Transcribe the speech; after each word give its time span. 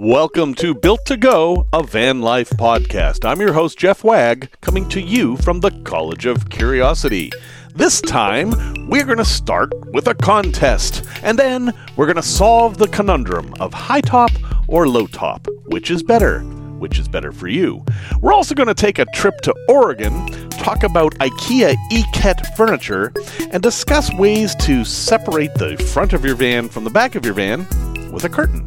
Welcome 0.00 0.54
to 0.54 0.76
Built 0.76 1.04
to 1.06 1.16
Go, 1.16 1.66
a 1.72 1.82
van 1.82 2.20
life 2.20 2.50
podcast. 2.50 3.28
I'm 3.28 3.40
your 3.40 3.52
host, 3.52 3.76
Jeff 3.76 4.04
Wagg, 4.04 4.48
coming 4.60 4.88
to 4.90 5.00
you 5.00 5.36
from 5.38 5.58
the 5.58 5.72
College 5.82 6.24
of 6.24 6.50
Curiosity. 6.50 7.32
This 7.74 8.00
time, 8.00 8.50
we're 8.88 9.04
going 9.04 9.18
to 9.18 9.24
start 9.24 9.72
with 9.92 10.06
a 10.06 10.14
contest, 10.14 11.04
and 11.24 11.36
then 11.36 11.72
we're 11.96 12.06
going 12.06 12.14
to 12.14 12.22
solve 12.22 12.78
the 12.78 12.86
conundrum 12.86 13.52
of 13.58 13.74
high 13.74 14.00
top 14.00 14.30
or 14.68 14.86
low 14.86 15.08
top. 15.08 15.48
Which 15.64 15.90
is 15.90 16.04
better? 16.04 16.42
Which 16.78 17.00
is 17.00 17.08
better 17.08 17.32
for 17.32 17.48
you? 17.48 17.84
We're 18.20 18.32
also 18.32 18.54
going 18.54 18.68
to 18.68 18.74
take 18.74 19.00
a 19.00 19.06
trip 19.06 19.40
to 19.40 19.54
Oregon, 19.68 20.28
talk 20.50 20.84
about 20.84 21.16
IKEA 21.16 21.74
EKET 21.90 22.56
furniture, 22.56 23.12
and 23.50 23.60
discuss 23.64 24.14
ways 24.14 24.54
to 24.60 24.84
separate 24.84 25.54
the 25.54 25.76
front 25.92 26.12
of 26.12 26.24
your 26.24 26.36
van 26.36 26.68
from 26.68 26.84
the 26.84 26.90
back 26.90 27.16
of 27.16 27.24
your 27.24 27.34
van 27.34 27.66
with 28.12 28.22
a 28.22 28.28
curtain. 28.28 28.64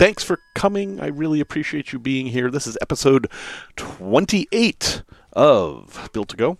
Thanks 0.00 0.24
for 0.24 0.40
coming. 0.54 0.98
I 0.98 1.08
really 1.08 1.40
appreciate 1.40 1.92
you 1.92 1.98
being 1.98 2.28
here. 2.28 2.50
This 2.50 2.66
is 2.66 2.78
episode 2.80 3.30
28 3.76 5.02
of 5.34 6.08
Built 6.14 6.30
to 6.30 6.38
Go. 6.38 6.56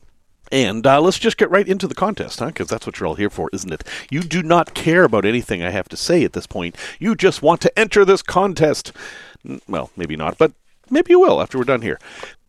And 0.53 0.87
uh, 0.87 1.01
let's 1.01 1.19
just 1.19 1.39
get 1.39 1.51
right 1.51 1.67
into 1.67 1.89
the 1.89 1.95
contest, 1.95 2.41
huh? 2.41 2.48
Because 2.48 2.69
that's 2.69 2.84
what 2.84 3.01
you're 3.01 3.07
all 3.07 3.15
here 3.15 3.31
for, 3.31 3.48
isn't 3.55 3.73
it? 3.73 3.83
You 4.11 4.21
do 4.21 4.43
not 4.43 4.75
care 4.75 5.05
about 5.05 5.25
anything 5.25 5.62
I 5.62 5.71
have 5.71 5.89
to 5.89 5.97
say 5.97 6.23
at 6.23 6.34
this 6.34 6.47
point. 6.47 6.77
You 6.98 7.15
just 7.15 7.41
want 7.41 7.62
to 7.62 7.79
enter 7.79 8.05
this 8.05 8.21
contest. 8.21 8.93
Well, 9.67 9.91
maybe 9.97 10.17
not, 10.17 10.37
but 10.37 10.53
maybe 10.91 11.12
you 11.12 11.20
will 11.20 11.41
after 11.41 11.57
we're 11.57 11.65
done 11.65 11.81
here. 11.81 11.98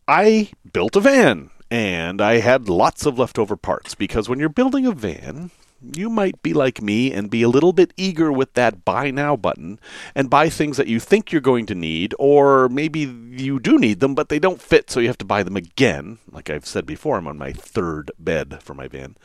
I 0.06 0.50
built 0.74 0.94
a 0.94 1.00
van, 1.00 1.48
and 1.70 2.20
I 2.20 2.40
had 2.40 2.68
lots 2.68 3.06
of 3.06 3.18
leftover 3.18 3.56
parts 3.56 3.94
because 3.94 4.28
when 4.28 4.38
you're 4.38 4.50
building 4.50 4.84
a 4.84 4.92
van, 4.92 5.52
you 5.96 6.08
might 6.08 6.42
be 6.42 6.52
like 6.52 6.80
me 6.80 7.12
and 7.12 7.30
be 7.30 7.42
a 7.42 7.48
little 7.48 7.72
bit 7.72 7.92
eager 7.96 8.32
with 8.32 8.54
that 8.54 8.84
buy 8.84 9.10
now 9.10 9.36
button 9.36 9.80
and 10.14 10.30
buy 10.30 10.48
things 10.48 10.76
that 10.76 10.86
you 10.86 11.00
think 11.00 11.32
you're 11.32 11.40
going 11.40 11.66
to 11.66 11.74
need, 11.74 12.14
or 12.18 12.68
maybe 12.68 13.00
you 13.00 13.58
do 13.58 13.78
need 13.78 14.00
them, 14.00 14.14
but 14.14 14.28
they 14.28 14.38
don't 14.38 14.62
fit, 14.62 14.90
so 14.90 15.00
you 15.00 15.08
have 15.08 15.18
to 15.18 15.24
buy 15.24 15.42
them 15.42 15.56
again. 15.56 16.18
Like 16.30 16.50
I've 16.50 16.66
said 16.66 16.86
before, 16.86 17.16
I'm 17.16 17.26
on 17.26 17.38
my 17.38 17.52
third 17.52 18.10
bed 18.18 18.62
for 18.62 18.74
my 18.74 18.88
van. 18.88 19.16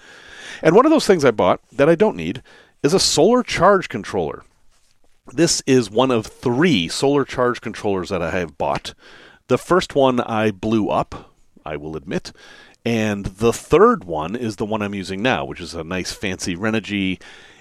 And 0.62 0.76
one 0.76 0.86
of 0.86 0.92
those 0.92 1.08
things 1.08 1.24
I 1.24 1.32
bought 1.32 1.62
that 1.72 1.90
I 1.90 1.96
don't 1.96 2.18
need 2.18 2.42
is 2.84 2.94
a 2.94 3.00
solar 3.00 3.44
charge 3.44 3.90
controller. 3.90 4.44
This 5.34 5.62
is 5.68 5.92
one 5.92 6.12
of 6.12 6.26
three 6.26 6.88
solar 6.88 7.26
charge 7.26 7.60
controllers 7.60 8.10
that 8.10 8.22
I 8.22 8.32
have 8.32 8.58
bought. 8.58 8.94
The 9.48 9.58
first 9.58 9.96
one 9.96 10.20
I 10.22 10.52
blew 10.52 10.90
up, 10.90 11.34
I 11.66 11.76
will 11.76 11.98
admit. 11.98 12.32
And 12.86 13.26
the 13.26 13.54
third 13.54 14.06
one 14.06 14.36
is 14.36 14.56
the 14.56 14.66
one 14.66 14.82
I'm 14.82 14.96
using 14.96 15.22
now, 15.22 15.46
which 15.46 15.60
is 15.60 15.74
a 15.74 15.84
nice 15.84 16.12
fancy 16.12 16.56
Renogy 16.56 17.20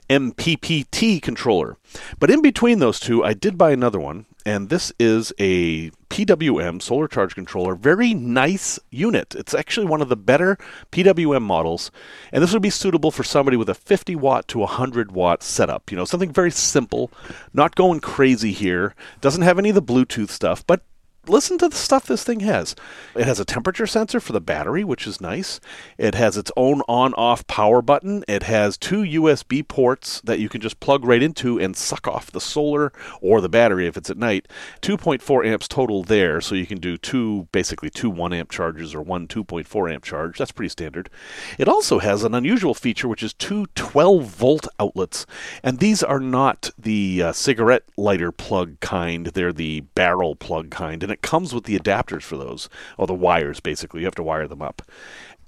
MPPT 0.08 1.20
controller. 1.20 1.76
But 2.18 2.30
in 2.30 2.42
between 2.42 2.78
those 2.78 3.00
two, 3.00 3.24
I 3.24 3.32
did 3.32 3.58
buy 3.58 3.72
another 3.72 3.98
one, 3.98 4.26
and 4.44 4.68
this 4.68 4.92
is 5.00 5.32
a 5.38 5.90
PWM 6.10 6.80
solar 6.80 7.08
charge 7.08 7.34
controller. 7.34 7.74
Very 7.74 8.14
nice 8.14 8.78
unit. 8.90 9.34
It's 9.34 9.54
actually 9.54 9.86
one 9.86 10.00
of 10.00 10.08
the 10.08 10.16
better 10.16 10.58
PWM 10.92 11.42
models, 11.42 11.90
and 12.32 12.42
this 12.42 12.52
would 12.52 12.62
be 12.62 12.70
suitable 12.70 13.10
for 13.10 13.24
somebody 13.24 13.56
with 13.56 13.68
a 13.68 13.74
50 13.74 14.14
watt 14.14 14.46
to 14.48 14.58
100 14.60 15.10
watt 15.12 15.42
setup. 15.42 15.90
You 15.90 15.96
know, 15.96 16.04
something 16.04 16.32
very 16.32 16.52
simple, 16.52 17.10
not 17.52 17.74
going 17.74 18.00
crazy 18.00 18.52
here. 18.52 18.94
Doesn't 19.20 19.42
have 19.42 19.58
any 19.58 19.70
of 19.70 19.74
the 19.74 19.82
Bluetooth 19.82 20.30
stuff, 20.30 20.64
but 20.66 20.82
listen 21.28 21.58
to 21.58 21.68
the 21.68 21.76
stuff 21.76 22.06
this 22.06 22.24
thing 22.24 22.40
has. 22.40 22.74
It 23.14 23.26
has 23.26 23.40
a 23.40 23.44
temperature 23.44 23.86
sensor 23.86 24.20
for 24.20 24.32
the 24.32 24.40
battery, 24.40 24.84
which 24.84 25.06
is 25.06 25.20
nice. 25.20 25.60
It 25.98 26.14
has 26.14 26.36
its 26.36 26.50
own 26.56 26.82
on 26.88 27.14
off 27.14 27.46
power 27.46 27.82
button. 27.82 28.24
It 28.28 28.44
has 28.44 28.76
two 28.76 29.02
USB 29.02 29.66
ports 29.66 30.20
that 30.22 30.38
you 30.38 30.48
can 30.48 30.60
just 30.60 30.80
plug 30.80 31.04
right 31.04 31.22
into 31.22 31.58
and 31.58 31.76
suck 31.76 32.06
off 32.06 32.30
the 32.30 32.40
solar 32.40 32.92
or 33.20 33.40
the 33.40 33.48
battery 33.48 33.86
if 33.86 33.96
it's 33.96 34.10
at 34.10 34.16
night. 34.16 34.48
2.4 34.82 35.46
amps 35.46 35.68
total 35.68 36.02
there, 36.02 36.40
so 36.40 36.54
you 36.54 36.66
can 36.66 36.78
do 36.78 36.96
two, 36.96 37.48
basically 37.52 37.90
two 37.90 38.10
1 38.10 38.32
amp 38.32 38.50
charges 38.50 38.94
or 38.94 39.02
one 39.02 39.26
2.4 39.26 39.92
amp 39.92 40.04
charge. 40.04 40.38
That's 40.38 40.52
pretty 40.52 40.68
standard. 40.70 41.10
It 41.58 41.68
also 41.68 41.98
has 41.98 42.24
an 42.24 42.34
unusual 42.34 42.74
feature, 42.74 43.08
which 43.08 43.22
is 43.22 43.34
two 43.34 43.66
12 43.74 44.24
volt 44.24 44.68
outlets. 44.78 45.26
And 45.62 45.78
these 45.78 46.02
are 46.02 46.20
not 46.20 46.70
the 46.78 47.22
uh, 47.22 47.32
cigarette 47.32 47.84
lighter 47.96 48.32
plug 48.32 48.80
kind, 48.80 49.26
they're 49.26 49.52
the 49.52 49.80
barrel 49.80 50.36
plug 50.36 50.70
kind. 50.70 51.02
And 51.02 51.15
it 51.16 51.22
comes 51.22 51.54
with 51.54 51.64
the 51.64 51.78
adapters 51.78 52.22
for 52.22 52.36
those, 52.36 52.68
or 52.98 53.06
the 53.06 53.14
wires 53.14 53.60
basically. 53.60 54.00
You 54.00 54.06
have 54.06 54.14
to 54.16 54.22
wire 54.22 54.46
them 54.46 54.62
up. 54.62 54.82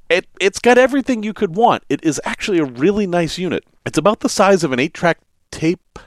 It 0.08 0.26
it's 0.40 0.58
got 0.58 0.78
everything 0.78 1.22
you 1.22 1.34
could 1.34 1.54
want. 1.54 1.82
It 1.88 2.02
is 2.02 2.20
actually 2.24 2.58
a 2.58 2.64
really 2.64 3.06
nice 3.06 3.36
unit. 3.38 3.64
It's 3.84 3.98
about 3.98 4.20
the 4.20 4.28
size 4.28 4.64
of 4.64 4.72
an 4.72 4.78
8-track 4.78 5.18
tape. 5.50 5.98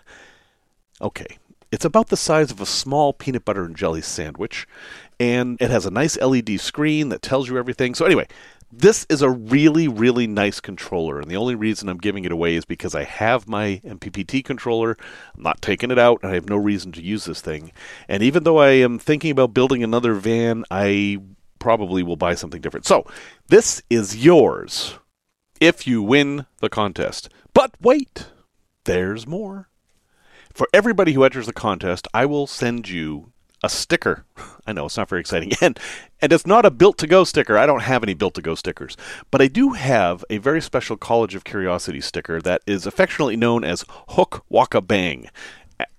Okay. 0.99 1.37
It's 1.71 1.85
about 1.85 2.09
the 2.09 2.17
size 2.17 2.51
of 2.51 2.59
a 2.59 2.65
small 2.65 3.13
peanut 3.13 3.45
butter 3.45 3.63
and 3.63 3.77
jelly 3.77 4.01
sandwich, 4.01 4.67
and 5.19 5.57
it 5.61 5.69
has 5.69 5.85
a 5.85 5.91
nice 5.91 6.17
LED 6.17 6.59
screen 6.59 7.09
that 7.09 7.21
tells 7.21 7.47
you 7.47 7.57
everything. 7.57 7.95
So 7.95 8.05
anyway, 8.05 8.27
this 8.71 9.05
is 9.09 9.21
a 9.21 9.29
really, 9.29 9.87
really 9.87 10.27
nice 10.27 10.59
controller, 10.59 11.19
and 11.19 11.29
the 11.29 11.37
only 11.37 11.55
reason 11.55 11.89
I'm 11.89 11.97
giving 11.97 12.23
it 12.23 12.31
away 12.31 12.55
is 12.55 12.65
because 12.65 12.95
I 12.95 13.03
have 13.03 13.47
my 13.47 13.81
MPPT 13.83 14.43
controller. 14.43 14.97
I'm 15.35 15.43
not 15.43 15.61
taking 15.61 15.91
it 15.91 15.99
out, 15.99 16.19
and 16.23 16.31
I 16.31 16.35
have 16.35 16.47
no 16.47 16.55
reason 16.55 16.91
to 16.93 17.01
use 17.01 17.25
this 17.25 17.41
thing. 17.41 17.71
And 18.07 18.23
even 18.23 18.43
though 18.43 18.57
I 18.57 18.69
am 18.69 18.97
thinking 18.97 19.31
about 19.31 19.53
building 19.53 19.83
another 19.83 20.13
van, 20.13 20.63
I 20.71 21.19
probably 21.59 22.01
will 22.01 22.15
buy 22.15 22.35
something 22.35 22.61
different. 22.61 22.85
So, 22.85 23.05
this 23.47 23.81
is 23.89 24.23
yours 24.23 24.95
if 25.59 25.85
you 25.85 26.01
win 26.01 26.45
the 26.59 26.69
contest. 26.69 27.29
But 27.53 27.71
wait, 27.81 28.27
there's 28.85 29.27
more. 29.27 29.69
For 30.53 30.67
everybody 30.73 31.13
who 31.13 31.23
enters 31.23 31.45
the 31.45 31.53
contest, 31.53 32.07
I 32.13 32.25
will 32.25 32.47
send 32.47 32.89
you 32.89 33.31
a 33.63 33.69
sticker. 33.69 34.25
I 34.67 34.73
know 34.73 34.85
it's 34.85 34.97
not 34.97 35.09
very 35.09 35.21
exciting. 35.21 35.51
And 35.61 35.79
and 36.23 36.31
it's 36.31 36.45
not 36.45 36.65
a 36.65 36.71
built 36.71 36.99
to 36.99 37.07
go 37.07 37.23
sticker. 37.23 37.57
I 37.57 37.65
don't 37.65 37.81
have 37.81 38.03
any 38.03 38.13
built 38.13 38.35
to 38.35 38.41
go 38.43 38.53
stickers. 38.53 38.95
But 39.31 39.41
I 39.41 39.47
do 39.47 39.71
have 39.71 40.23
a 40.29 40.37
very 40.37 40.61
special 40.61 40.95
College 40.95 41.33
of 41.33 41.43
Curiosity 41.43 41.99
sticker 41.99 42.39
that 42.41 42.61
is 42.67 42.85
affectionately 42.85 43.35
known 43.35 43.63
as 43.63 43.85
Hook 44.09 44.45
Waka 44.47 44.81
Bang. 44.81 45.29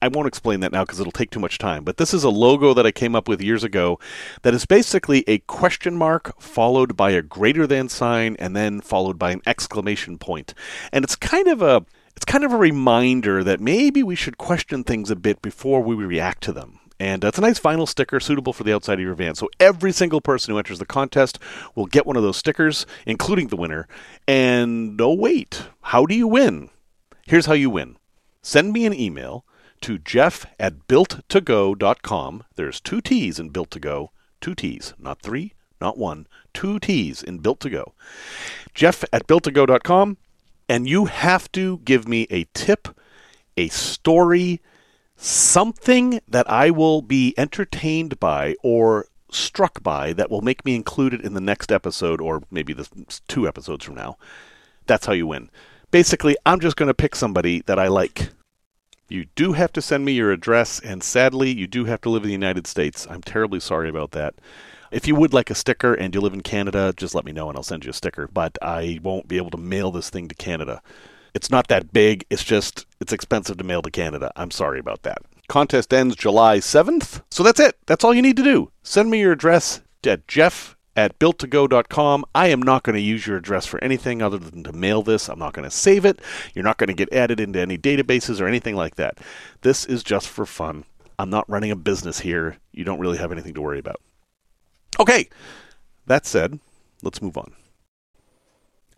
I 0.00 0.08
won't 0.08 0.28
explain 0.28 0.60
that 0.60 0.70
now 0.70 0.84
because 0.84 1.00
it'll 1.00 1.12
take 1.12 1.30
too 1.30 1.40
much 1.40 1.58
time. 1.58 1.82
But 1.84 1.96
this 1.96 2.14
is 2.14 2.24
a 2.24 2.30
logo 2.30 2.72
that 2.74 2.86
I 2.86 2.92
came 2.92 3.16
up 3.16 3.28
with 3.28 3.42
years 3.42 3.64
ago 3.64 3.98
that 4.42 4.54
is 4.54 4.64
basically 4.64 5.24
a 5.26 5.38
question 5.38 5.96
mark 5.96 6.40
followed 6.40 6.96
by 6.96 7.10
a 7.10 7.22
greater 7.22 7.66
than 7.66 7.88
sign 7.88 8.36
and 8.38 8.54
then 8.54 8.80
followed 8.80 9.18
by 9.18 9.32
an 9.32 9.42
exclamation 9.44 10.18
point. 10.18 10.54
And 10.92 11.04
it's 11.04 11.16
kind 11.16 11.48
of 11.48 11.62
a 11.62 11.84
it's 12.14 12.24
kind 12.24 12.44
of 12.44 12.52
a 12.52 12.58
reminder 12.58 13.42
that 13.42 13.60
maybe 13.60 14.02
we 14.02 14.14
should 14.14 14.38
question 14.38 14.84
things 14.84 15.10
a 15.10 15.16
bit 15.16 15.42
before 15.42 15.80
we 15.80 15.94
react 15.94 16.42
to 16.44 16.52
them. 16.52 16.78
And 17.02 17.24
uh, 17.24 17.28
it's 17.28 17.38
a 17.38 17.40
nice 17.40 17.58
vinyl 17.58 17.88
sticker 17.88 18.20
suitable 18.20 18.52
for 18.52 18.62
the 18.62 18.72
outside 18.72 18.94
of 18.94 19.00
your 19.00 19.16
van. 19.16 19.34
So 19.34 19.50
every 19.58 19.90
single 19.90 20.20
person 20.20 20.52
who 20.52 20.58
enters 20.58 20.78
the 20.78 20.86
contest 20.86 21.36
will 21.74 21.86
get 21.86 22.06
one 22.06 22.16
of 22.16 22.22
those 22.22 22.36
stickers, 22.36 22.86
including 23.06 23.48
the 23.48 23.56
winner. 23.56 23.88
And 24.28 25.00
oh, 25.00 25.12
wait, 25.12 25.64
how 25.80 26.06
do 26.06 26.14
you 26.14 26.28
win? 26.28 26.70
Here's 27.26 27.46
how 27.46 27.54
you 27.54 27.70
win 27.70 27.96
send 28.41 28.72
me 28.72 28.86
an 28.86 28.94
email 28.94 29.44
to 29.80 29.98
jeff 29.98 30.46
at 30.60 30.86
builttogo.com. 30.86 32.44
There's 32.54 32.80
two 32.80 33.00
T's 33.00 33.41
in 33.41 33.48
Built 33.48 33.72
to 33.72 33.80
Go, 33.80 34.12
two 34.41 34.54
T's, 34.54 34.94
not 34.96 35.20
three, 35.22 35.54
not 35.80 35.98
one, 35.98 36.28
two 36.54 36.78
T's 36.78 37.20
in 37.20 37.38
Built 37.38 37.58
to 37.60 37.70
Go. 37.70 37.94
Jeff 38.74 39.02
at 39.12 39.26
builttogo.com. 39.26 40.18
And 40.68 40.88
you 40.88 41.06
have 41.06 41.50
to 41.50 41.78
give 41.78 42.06
me 42.06 42.28
a 42.30 42.46
tip, 42.54 42.96
a 43.56 43.66
story, 43.70 44.60
something 45.22 46.21
that 46.27 46.50
I 46.50 46.71
will 46.71 47.00
be 47.00 47.34
entertained 47.37 48.19
by 48.19 48.56
or 48.62 49.06
struck 49.31 49.83
by 49.83 50.12
that 50.12 50.31
will 50.31 50.41
make 50.41 50.65
me 50.65 50.75
include 50.75 51.15
it 51.15 51.22
in 51.22 51.34
the 51.34 51.41
next 51.41 51.72
episode 51.72 52.21
or 52.21 52.43
maybe 52.50 52.72
the 52.72 52.88
two 53.28 53.47
episodes 53.47 53.84
from 53.84 53.94
now. 53.94 54.16
That's 54.86 55.07
how 55.07 55.13
you 55.13 55.27
win. 55.27 55.51
Basically, 55.91 56.36
I'm 56.45 56.60
just 56.60 56.77
going 56.77 56.89
to 56.89 56.95
pick 56.95 57.15
somebody 57.15 57.63
that 57.66 57.78
I 57.78 57.89
like. 57.89 58.30
You 59.09 59.27
do 59.34 59.53
have 59.53 59.72
to 59.74 59.83
send 59.83 60.04
me 60.04 60.13
your 60.13 60.33
address, 60.33 60.80
and 60.80 61.03
sadly, 61.03 61.53
you 61.53 61.66
do 61.66 61.84
have 61.84 62.01
to 62.01 62.10
live 62.10 62.22
in 62.22 62.28
the 62.28 62.33
United 62.33 62.66
States. 62.66 63.07
I'm 63.10 63.22
terribly 63.22 63.60
sorry 63.60 63.89
about 63.89 64.13
that. 64.13 64.34
If 64.91 65.07
you 65.07 65.15
would 65.15 65.33
like 65.33 65.51
a 65.51 65.54
sticker 65.54 65.95
and 65.95 66.15
you 66.15 66.21
live 66.21 66.34
in 66.34 66.42
Canada, 66.42 66.92
just 66.97 67.15
let 67.15 67.25
me 67.25 67.33
know 67.33 67.48
and 67.48 67.57
I'll 67.57 67.63
send 67.63 67.84
you 67.84 67.91
a 67.91 67.95
sticker. 67.95 68.27
But 68.27 68.59
I 68.60 69.01
won't 69.03 69.28
be 69.28 69.36
able 69.36 69.51
to 69.51 69.57
mail 69.57 69.91
this 69.91 70.10
thing 70.10 70.28
to 70.28 70.34
Canada. 70.34 70.83
It's 71.34 71.50
not 71.50 71.68
that 71.68 71.92
big. 71.92 72.24
It's 72.30 72.44
just 72.44 72.86
it's 73.00 73.12
expensive 73.12 73.56
to 73.58 73.64
mail 73.64 73.82
to 73.82 73.90
Canada. 73.90 74.32
I'm 74.36 74.50
sorry 74.50 74.78
about 74.78 75.02
that. 75.02 75.22
Contest 75.48 75.92
ends 75.92 76.16
July 76.16 76.58
7th. 76.58 77.22
So 77.30 77.42
that's 77.42 77.60
it. 77.60 77.76
That's 77.86 78.04
all 78.04 78.14
you 78.14 78.22
need 78.22 78.36
to 78.36 78.42
do. 78.42 78.70
Send 78.82 79.10
me 79.10 79.20
your 79.20 79.32
address 79.32 79.80
at 80.04 80.26
jeff 80.28 80.76
at 80.96 81.18
builttogo.com. 81.18 82.24
I 82.34 82.48
am 82.48 82.62
not 82.62 82.82
going 82.82 82.94
to 82.94 83.02
use 83.02 83.26
your 83.26 83.36
address 83.36 83.66
for 83.66 83.82
anything 83.82 84.22
other 84.22 84.38
than 84.38 84.62
to 84.64 84.72
mail 84.72 85.02
this. 85.02 85.28
I'm 85.28 85.38
not 85.38 85.52
going 85.52 85.64
to 85.68 85.70
save 85.70 86.04
it. 86.04 86.20
You're 86.54 86.64
not 86.64 86.78
going 86.78 86.88
to 86.88 86.94
get 86.94 87.12
added 87.12 87.40
into 87.40 87.60
any 87.60 87.78
databases 87.78 88.40
or 88.40 88.46
anything 88.46 88.76
like 88.76 88.96
that. 88.96 89.18
This 89.62 89.84
is 89.84 90.02
just 90.02 90.28
for 90.28 90.46
fun. 90.46 90.84
I'm 91.18 91.30
not 91.30 91.48
running 91.48 91.70
a 91.70 91.76
business 91.76 92.20
here. 92.20 92.56
You 92.72 92.84
don't 92.84 93.00
really 93.00 93.18
have 93.18 93.32
anything 93.32 93.54
to 93.54 93.62
worry 93.62 93.78
about. 93.78 94.00
Okay, 95.00 95.28
that 96.06 96.26
said, 96.26 96.60
let's 97.02 97.22
move 97.22 97.36
on. 97.38 97.52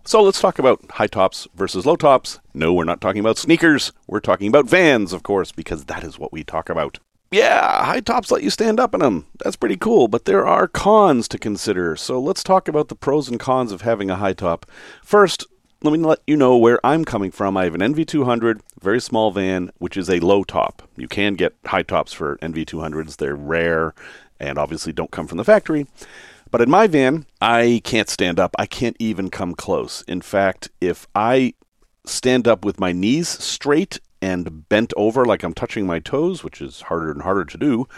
So 0.07 0.23
let's 0.23 0.41
talk 0.41 0.59
about 0.59 0.85
high 0.91 1.07
tops 1.07 1.49
versus 1.55 1.87
low 1.87 1.97
tops. 1.97 2.39
No, 2.53 2.75
we're 2.75 2.85
not 2.85 3.01
talking 3.01 3.21
about 3.21 3.39
sneakers. 3.39 3.91
We're 4.07 4.21
talking 4.21 4.49
about 4.49 4.67
vans, 4.67 5.15
of 5.15 5.23
course, 5.23 5.51
because 5.51 5.87
that 5.87 6.05
is 6.05 6.19
what 6.19 6.31
we 6.31 6.45
talk 6.45 6.69
about. 6.69 6.99
Yeah, 7.31 7.83
high 7.87 8.01
tops 8.01 8.31
let 8.31 8.43
you 8.43 8.51
stand 8.51 8.79
up 8.79 8.93
in 8.93 9.01
them. 9.01 9.27
That's 9.43 9.57
pretty 9.57 9.79
cool, 9.79 10.09
but 10.09 10.27
there 10.27 10.47
are 10.47 10.69
cons 10.69 11.27
to 11.29 11.39
consider. 11.39 11.97
So 11.97 12.21
let's 12.21 12.43
talk 12.43 12.69
about 12.69 12.89
the 12.89 12.95
pros 12.95 13.31
and 13.31 13.41
cons 13.41 13.73
of 13.73 13.81
having 13.81 14.11
a 14.11 14.17
high 14.17 14.35
top. 14.35 14.67
First, 15.03 15.47
let 15.83 15.93
me 15.93 15.99
let 15.99 16.21
you 16.27 16.37
know 16.37 16.59
where 16.59 16.85
I'm 16.85 17.07
coming 17.07 17.31
from. 17.31 17.57
I 17.57 17.65
have 17.65 17.75
an 17.75 17.81
NV200, 17.81 18.61
very 18.83 19.01
small 19.01 19.31
van, 19.31 19.71
which 19.79 19.97
is 19.97 20.11
a 20.11 20.21
low 20.21 20.45
top. 20.45 20.87
You 20.99 21.09
can 21.09 21.35
get 21.35 21.55
high 21.65 21.83
tops 21.83 22.13
for 22.13 22.37
NV200s. 22.43 23.17
They're 23.17 23.35
rare 23.35 23.95
and 24.39 24.59
obviously 24.59 24.93
don't 24.93 25.11
come 25.11 25.27
from 25.27 25.39
the 25.39 25.45
factory. 25.45 25.87
But 26.55 26.63
in 26.63 26.71
my 26.71 26.87
van, 26.87 27.27
I 27.41 27.81
can't 27.83 28.09
stand 28.09 28.39
up. 28.39 28.55
I 28.57 28.67
can't 28.67 28.95
even 29.01 29.29
come 29.29 29.57
close. 29.57 30.03
In 30.03 30.21
fact, 30.21 30.71
if 30.81 31.09
I 31.13 31.55
stand 32.07 32.47
up 32.47 32.65
with 32.65 32.79
my 32.79 32.93
knees 32.93 33.29
straight 33.29 33.99
and 34.23 34.69
bent 34.69 34.93
over 34.97 35.25
like 35.25 35.43
I'm 35.43 35.53
touching 35.53 35.85
my 35.85 35.99
toes, 35.99 36.45
which 36.45 36.63
is 36.63 36.83
harder 36.83 37.11
and 37.11 37.23
harder 37.23 37.45
to 37.45 37.59
do, 37.59 37.89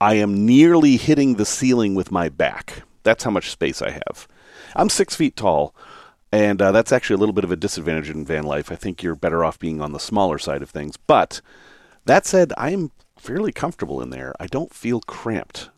I 0.00 0.14
am 0.14 0.46
nearly 0.46 0.96
hitting 0.96 1.34
the 1.34 1.44
ceiling 1.44 1.94
with 1.94 2.10
my 2.10 2.30
back. 2.30 2.82
That's 3.02 3.24
how 3.24 3.30
much 3.30 3.50
space 3.50 3.82
I 3.82 3.90
have. 3.90 4.26
I'm 4.74 4.88
six 4.88 5.14
feet 5.14 5.36
tall, 5.36 5.74
and 6.32 6.62
uh, 6.62 6.72
that's 6.72 6.92
actually 6.92 7.16
a 7.16 7.18
little 7.18 7.34
bit 7.34 7.44
of 7.44 7.52
a 7.52 7.56
disadvantage 7.56 8.08
in 8.08 8.24
van 8.24 8.44
life. 8.44 8.72
I 8.72 8.76
think 8.76 9.02
you're 9.02 9.14
better 9.14 9.44
off 9.44 9.58
being 9.58 9.82
on 9.82 9.92
the 9.92 10.00
smaller 10.00 10.38
side 10.38 10.62
of 10.62 10.70
things. 10.70 10.96
But 10.96 11.42
that 12.06 12.24
said, 12.24 12.54
I'm 12.56 12.90
fairly 13.18 13.52
comfortable 13.52 14.00
in 14.00 14.08
there. 14.08 14.34
I 14.40 14.46
don't 14.46 14.72
feel 14.72 15.02
cramped 15.02 15.68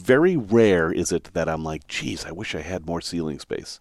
very 0.00 0.36
rare 0.36 0.90
is 0.90 1.12
it 1.12 1.30
that 1.34 1.48
I'm 1.48 1.64
like, 1.64 1.86
geez, 1.86 2.24
I 2.24 2.32
wish 2.32 2.54
I 2.54 2.62
had 2.62 2.86
more 2.86 3.00
ceiling 3.00 3.38
space. 3.38 3.80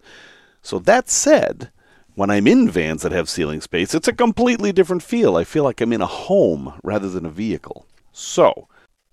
So 0.61 0.79
that 0.79 1.09
said, 1.09 1.71
when 2.15 2.29
I'm 2.29 2.47
in 2.47 2.69
vans 2.69 3.01
that 3.01 3.11
have 3.11 3.29
ceiling 3.29 3.61
space, 3.61 3.93
it's 3.93 4.07
a 4.07 4.13
completely 4.13 4.71
different 4.71 5.03
feel. 5.03 5.35
I 5.35 5.43
feel 5.43 5.63
like 5.63 5.81
I'm 5.81 5.93
in 5.93 6.01
a 6.01 6.07
home 6.07 6.79
rather 6.83 7.09
than 7.09 7.25
a 7.25 7.29
vehicle. 7.29 7.85
So, 8.11 8.67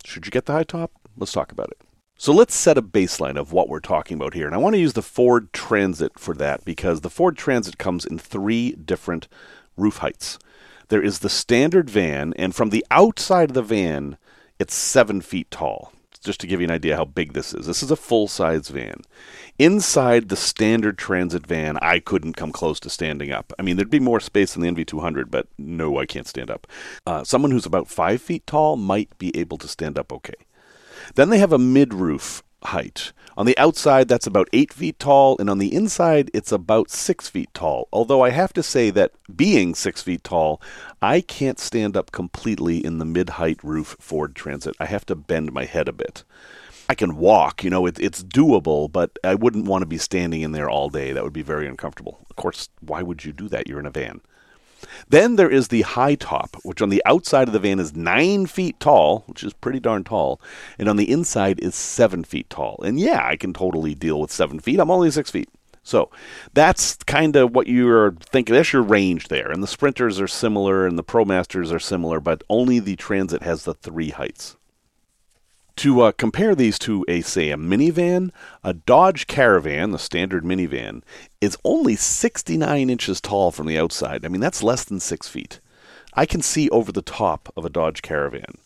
should 0.05 0.27
you 0.27 0.31
get 0.31 0.47
the 0.47 0.53
high 0.53 0.65
top? 0.65 0.93
Let's 1.17 1.33
talk 1.33 1.53
about 1.53 1.71
it. 1.71 1.79
So 2.17 2.35
let's 2.35 2.55
set 2.55 2.77
a 2.77 2.83
baseline 2.83 3.39
of 3.39 3.53
what 3.53 3.71
we're 3.71 3.81
talking 3.81 4.19
about 4.19 4.35
here. 4.35 4.45
And 4.45 4.55
I 4.55 4.59
want 4.59 4.75
to 4.75 4.81
use 4.81 4.93
the 4.93 5.01
Ford 5.01 5.53
Transit 5.55 6.19
for 6.19 6.35
that 6.35 6.65
because 6.67 7.01
the 7.01 7.09
Ford 7.09 7.37
Transit 7.39 7.79
comes 7.79 8.05
in 8.05 8.19
three 8.19 8.73
different 8.73 9.27
roof 9.79 9.99
heights. 9.99 10.39
There 10.89 11.03
is 11.03 11.21
the 11.21 11.31
standard 11.31 11.89
van, 11.89 12.35
and 12.37 12.55
from 12.55 12.71
the 12.71 12.85
outside 12.91 13.51
of 13.51 13.55
the 13.55 13.63
van, 13.63 14.19
it's 14.59 14.75
seven 14.75 15.23
feet 15.23 15.51
tall 15.51 15.93
just 16.25 16.41
to 16.41 16.47
give 16.47 16.61
you 16.61 16.67
an 16.67 16.73
idea 16.73 16.97
how 16.97 17.05
big 17.05 17.33
this 17.33 17.55
is. 17.55 17.67
This 17.67 17.83
is 17.83 17.91
a 17.91 17.97
full 17.97 18.29
size 18.29 18.69
van. 18.69 19.03
Inside 19.59 20.29
the 20.29 20.37
standard 20.37 20.99
transit 20.99 21.47
van, 21.47 21.79
I 21.79 21.99
couldn't 21.99 22.35
come 22.35 22.53
close 22.53 22.81
to 22.81 22.91
standing 22.91 23.31
up. 23.31 23.53
I 23.59 23.63
mean, 23.63 23.77
there'd 23.77 23.91
be 23.91 24.01
more 24.01 24.21
space 24.21 24.57
in 24.57 24.63
the 24.63 24.71
NV200, 24.71 25.31
but 25.31 25.49
no, 25.59 25.99
I 25.99 26.07
can't 26.07 26.27
stand 26.27 26.51
up. 26.51 26.67
Uh, 27.07 27.25
someone 27.25 27.51
who's 27.51 27.67
about 27.67 27.89
five 27.89 28.23
feet 28.23 28.47
tall 28.47 28.77
might 28.77 29.17
be 29.19 29.37
able 29.37 29.59
to 29.59 29.69
stand 29.69 29.99
up 29.99 30.13
okay. 30.13 30.35
Then 31.15 31.31
they 31.31 31.39
have 31.39 31.53
a 31.53 31.59
mid 31.59 31.95
roof 31.95 32.43
height. 32.65 33.13
On 33.37 33.47
the 33.47 33.57
outside, 33.57 34.09
that's 34.09 34.27
about 34.27 34.49
8 34.53 34.73
feet 34.73 34.99
tall, 34.99 35.37
and 35.39 35.49
on 35.49 35.59
the 35.59 35.75
inside, 35.75 36.31
it's 36.35 36.53
about 36.53 36.91
6 36.91 37.29
feet 37.29 37.49
tall. 37.55 37.89
Although 37.93 38.23
I 38.23 38.31
have 38.31 38.53
to 38.55 38.63
say 38.63 38.91
that 38.91 39.13
being 39.35 39.75
6 39.75 40.03
feet 40.03 40.25
tall, 40.25 40.61
I 41.01 41.21
can't 41.21 41.59
stand 41.59 41.97
up 41.97 42.13
completely 42.13 42.85
in 42.85 42.99
the 42.99 43.05
mid 43.05 43.31
height 43.31 43.63
roof 43.63 43.97
Ford 43.99 44.35
Transit. 44.35 44.77
I 44.79 44.87
have 44.87 45.07
to 45.07 45.15
bend 45.15 45.53
my 45.53 45.65
head 45.65 45.89
a 45.89 45.93
bit. 45.93 46.25
I 46.91 46.95
can 46.95 47.17
walk, 47.17 47.63
you 47.63 47.71
know, 47.71 47.87
it, 47.87 48.01
it's 48.01 48.25
doable, 48.25 48.91
but 48.91 49.17
I 49.23 49.37
wouldn't 49.37 49.67
want 49.67 49.83
to 49.83 49.87
be 49.87 49.97
standing 49.97 50.43
in 50.43 50.51
there 50.51 50.69
all 50.69 50.89
day. 50.89 51.13
That 51.13 51.23
would 51.23 51.33
be 51.33 51.43
very 51.43 51.69
uncomfortable. 51.69 52.19
Of 52.29 52.35
course, 52.35 52.69
why 52.81 53.01
would 53.03 53.25
you 53.25 53.33
do 53.33 53.49
that? 53.49 53.69
You're 53.69 53.79
in 53.79 53.87
a 53.87 53.91
van. 53.91 54.21
Then 55.09 55.37
there 55.37 55.51
is 55.51 55.69
the 55.69 55.83
high 55.83 56.15
top, 56.15 56.57
which 56.63 56.83
on 56.83 56.89
the 56.89 57.03
outside 57.05 57.49
of 57.49 57.53
the 57.53 57.59
van 57.59 57.79
is 57.81 57.95
nine 57.95 58.47
feet 58.47 58.79
tall, 58.81 59.25
which 59.27 59.43
is 59.43 59.53
pretty 59.53 59.81
darn 59.81 60.05
tall, 60.05 60.41
and 60.79 60.89
on 60.89 60.97
the 60.97 61.11
inside 61.11 61.61
is 61.61 61.75
seven 61.75 62.25
feet 62.25 62.49
tall. 62.51 62.81
And 62.85 62.99
yeah, 62.99 63.27
I 63.27 63.37
can 63.37 63.53
totally 63.53 63.95
deal 63.95 64.21
with 64.21 64.33
seven 64.33 64.61
feet. 64.61 64.81
I'm 64.81 64.91
only 64.91 65.11
six 65.11 65.31
feet. 65.31 65.49
So 65.83 66.11
that's 66.53 66.97
kind 66.97 67.37
of 67.37 67.55
what 67.55 67.67
you're 67.67 68.13
thinking. 68.13 68.55
That's 68.55 68.73
your 68.73 68.83
range 68.83 69.29
there. 69.29 69.51
And 69.51 69.63
the 69.63 69.67
Sprinters 69.67 70.21
are 70.21 70.29
similar 70.29 70.87
and 70.87 70.99
the 70.99 71.05
ProMasters 71.05 71.73
are 71.73 71.81
similar, 71.81 72.21
but 72.21 72.45
only 72.49 72.79
the 72.79 72.97
Transit 72.97 73.43
has 73.43 73.65
the 73.65 73.75
three 73.75 74.11
heights. 74.11 74.57
To 75.81 76.03
uh, 76.03 76.13
compare 76.13 76.55
these 76.55 76.79
to 76.81 77.07
a 77.09 77.23
say 77.23 77.51
a 77.51 77.57
minivan, 77.57 78.33
a 78.63 78.75
Dodge 78.75 79.27
Caravan, 79.27 79.93
the 79.93 79.99
standard 79.99 80.45
minivan, 80.45 81.03
is 81.41 81.57
only 81.65 81.97
69 81.97 82.91
inches 82.91 83.19
tall 83.19 83.51
from 83.51 83.67
the 83.67 83.79
outside. 83.79 84.27
I 84.27 84.29
mean, 84.29 84.43
that's 84.43 84.63
less 84.63 84.85
than 84.85 85.01
six 85.01 85.27
feet. 85.27 85.59
I 86.13 86.27
can 86.27 86.43
see 86.43 86.69
over 86.69 86.93
the 86.93 87.01
top 87.01 87.51
of 87.57 87.65
a 87.65 87.71
Dodge 87.71 88.03
Caravan. 88.03 88.59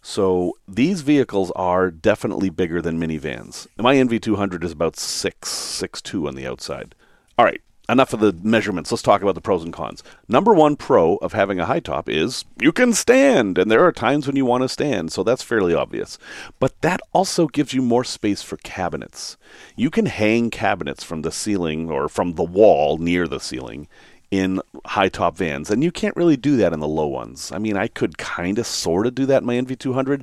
So 0.00 0.56
these 0.66 1.02
vehicles 1.02 1.50
are 1.54 1.90
definitely 1.90 2.48
bigger 2.48 2.80
than 2.80 2.98
minivans. 2.98 3.66
My 3.76 3.96
NV200 3.96 4.64
is 4.64 4.72
about 4.72 4.96
six, 4.96 5.50
six 5.50 6.00
two 6.00 6.26
on 6.26 6.36
the 6.36 6.46
outside. 6.46 6.94
All 7.36 7.44
right, 7.44 7.60
enough 7.88 8.12
of 8.12 8.20
the 8.20 8.32
measurements. 8.42 8.90
Let's 8.90 9.02
talk 9.02 9.22
about 9.22 9.34
the 9.34 9.40
pros 9.40 9.64
and 9.64 9.72
cons. 9.72 10.02
Number 10.28 10.54
one 10.54 10.76
pro 10.76 11.16
of 11.16 11.32
having 11.32 11.58
a 11.58 11.66
high 11.66 11.80
top 11.80 12.08
is 12.08 12.44
you 12.60 12.72
can 12.72 12.92
stand, 12.92 13.58
and 13.58 13.70
there 13.70 13.84
are 13.84 13.92
times 13.92 14.26
when 14.26 14.36
you 14.36 14.46
want 14.46 14.62
to 14.62 14.68
stand, 14.68 15.12
so 15.12 15.22
that's 15.22 15.42
fairly 15.42 15.74
obvious. 15.74 16.18
But 16.58 16.80
that 16.82 17.00
also 17.12 17.46
gives 17.46 17.74
you 17.74 17.82
more 17.82 18.04
space 18.04 18.42
for 18.42 18.56
cabinets. 18.58 19.36
You 19.76 19.90
can 19.90 20.06
hang 20.06 20.50
cabinets 20.50 21.04
from 21.04 21.22
the 21.22 21.32
ceiling 21.32 21.90
or 21.90 22.08
from 22.08 22.34
the 22.34 22.44
wall 22.44 22.98
near 22.98 23.26
the 23.26 23.40
ceiling 23.40 23.88
in 24.30 24.60
high 24.86 25.10
top 25.10 25.36
vans, 25.36 25.70
and 25.70 25.84
you 25.84 25.92
can't 25.92 26.16
really 26.16 26.38
do 26.38 26.56
that 26.56 26.72
in 26.72 26.80
the 26.80 26.88
low 26.88 27.06
ones. 27.06 27.52
I 27.52 27.58
mean, 27.58 27.76
I 27.76 27.88
could 27.88 28.16
kind 28.16 28.58
of 28.58 28.66
sort 28.66 29.06
of 29.06 29.14
do 29.14 29.26
that 29.26 29.42
in 29.42 29.46
my 29.46 29.56
NV200, 29.56 30.22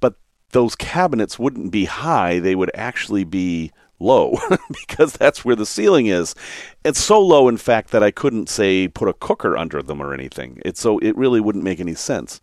but 0.00 0.14
those 0.52 0.74
cabinets 0.74 1.38
wouldn't 1.38 1.70
be 1.70 1.84
high, 1.84 2.38
they 2.38 2.54
would 2.54 2.70
actually 2.74 3.24
be 3.24 3.70
low 4.00 4.36
because 4.68 5.12
that's 5.12 5.44
where 5.44 5.56
the 5.56 5.66
ceiling 5.66 6.06
is. 6.06 6.34
It's 6.84 7.02
so 7.02 7.20
low, 7.20 7.48
in 7.48 7.56
fact, 7.56 7.90
that 7.90 8.02
I 8.02 8.10
couldn't 8.10 8.48
say 8.48 8.88
put 8.88 9.08
a 9.08 9.12
cooker 9.14 9.56
under 9.56 9.82
them 9.82 10.02
or 10.02 10.14
anything. 10.14 10.60
It's 10.64 10.80
so 10.80 10.98
it 10.98 11.16
really 11.16 11.40
wouldn't 11.40 11.64
make 11.64 11.80
any 11.80 11.94
sense. 11.94 12.40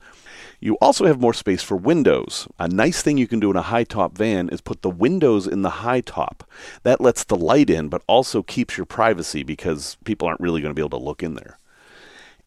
You 0.59 0.75
also 0.81 1.05
have 1.05 1.21
more 1.21 1.33
space 1.33 1.61
for 1.61 1.77
windows. 1.77 2.47
A 2.57 2.67
nice 2.67 3.01
thing 3.03 3.17
you 3.17 3.27
can 3.27 3.39
do 3.39 3.51
in 3.51 3.57
a 3.57 3.61
high 3.61 3.83
top 3.83 4.17
van 4.17 4.49
is 4.49 4.59
put 4.59 4.81
the 4.81 4.89
windows 4.89 5.45
in 5.45 5.61
the 5.61 5.69
high 5.69 6.01
top. 6.01 6.49
That 6.81 6.99
lets 6.99 7.23
the 7.23 7.35
light 7.35 7.69
in, 7.69 7.89
but 7.89 8.01
also 8.07 8.41
keeps 8.41 8.75
your 8.75 8.87
privacy 8.87 9.43
because 9.43 9.97
people 10.03 10.27
aren't 10.27 10.41
really 10.41 10.61
going 10.61 10.71
to 10.71 10.75
be 10.75 10.81
able 10.81 10.97
to 10.97 11.05
look 11.05 11.21
in 11.21 11.35
there. 11.35 11.59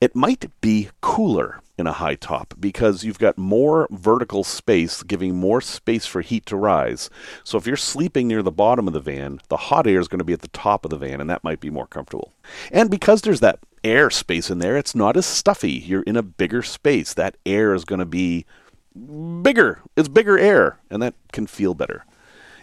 It 0.01 0.17
might 0.17 0.51
be 0.61 0.89
cooler 1.01 1.61
in 1.81 1.87
a 1.87 1.93
high 1.93 2.15
top 2.15 2.55
because 2.61 3.03
you've 3.03 3.19
got 3.19 3.37
more 3.37 3.89
vertical 3.91 4.45
space, 4.45 5.03
giving 5.03 5.35
more 5.35 5.61
space 5.61 6.07
for 6.07 6.21
heat 6.21 6.47
to 6.47 6.57
rise. 6.57 7.11
So 7.43 7.59
if 7.59 7.67
you're 7.67 7.77
sleeping 7.77 8.29
near 8.29 8.43
the 8.43 8.53
bottom 8.53 8.87
of 8.87 8.93
the 8.93 9.01
van, 9.01 9.41
the 9.49 9.57
hot 9.57 9.87
air 9.87 9.99
is 9.99 10.07
going 10.07 10.21
to 10.21 10.25
be 10.25 10.33
at 10.33 10.43
the 10.43 10.49
top 10.49 10.85
of 10.85 10.91
the 10.91 10.99
van, 10.99 11.21
and 11.21 11.29
that 11.29 11.43
might 11.43 11.61
be 11.61 11.71
more 11.71 11.87
comfortable. 11.87 12.33
And 12.71 12.91
because 12.91 13.23
there's 13.23 13.41
that 13.41 13.59
air 13.83 14.11
space 14.11 14.51
in 14.51 14.59
there, 14.59 14.77
it's 14.77 14.95
not 14.95 15.17
as 15.17 15.27
stuffy. 15.27 15.73
You're 15.73 16.03
in 16.03 16.17
a 16.17 16.23
bigger 16.23 16.63
space. 16.63 17.15
That 17.15 17.37
air 17.45 17.75
is 17.75 17.85
going 17.85 18.01
to 18.01 18.07
be 18.07 18.45
bigger. 19.43 19.81
It's 19.97 20.09
bigger 20.09 20.39
air, 20.39 20.79
and 20.91 21.03
that 21.03 21.15
can 21.33 21.47
feel 21.47 21.75
better. 21.75 22.05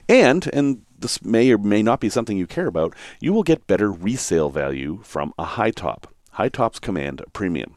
And, 0.10 0.48
and 0.54 0.84
this 1.00 1.24
may 1.24 1.52
or 1.52 1.58
may 1.58 1.84
not 1.84 2.00
be 2.00 2.10
something 2.10 2.38
you 2.38 2.48
care 2.48 2.68
about, 2.68 2.94
you 3.20 3.34
will 3.34 3.44
get 3.44 3.68
better 3.68 3.92
resale 3.92 4.50
value 4.50 5.00
from 5.04 5.34
a 5.38 5.44
high 5.44 5.72
top. 5.72 6.14
High 6.32 6.50
tops 6.50 6.80
command 6.80 7.22
a 7.22 7.30
premium. 7.30 7.77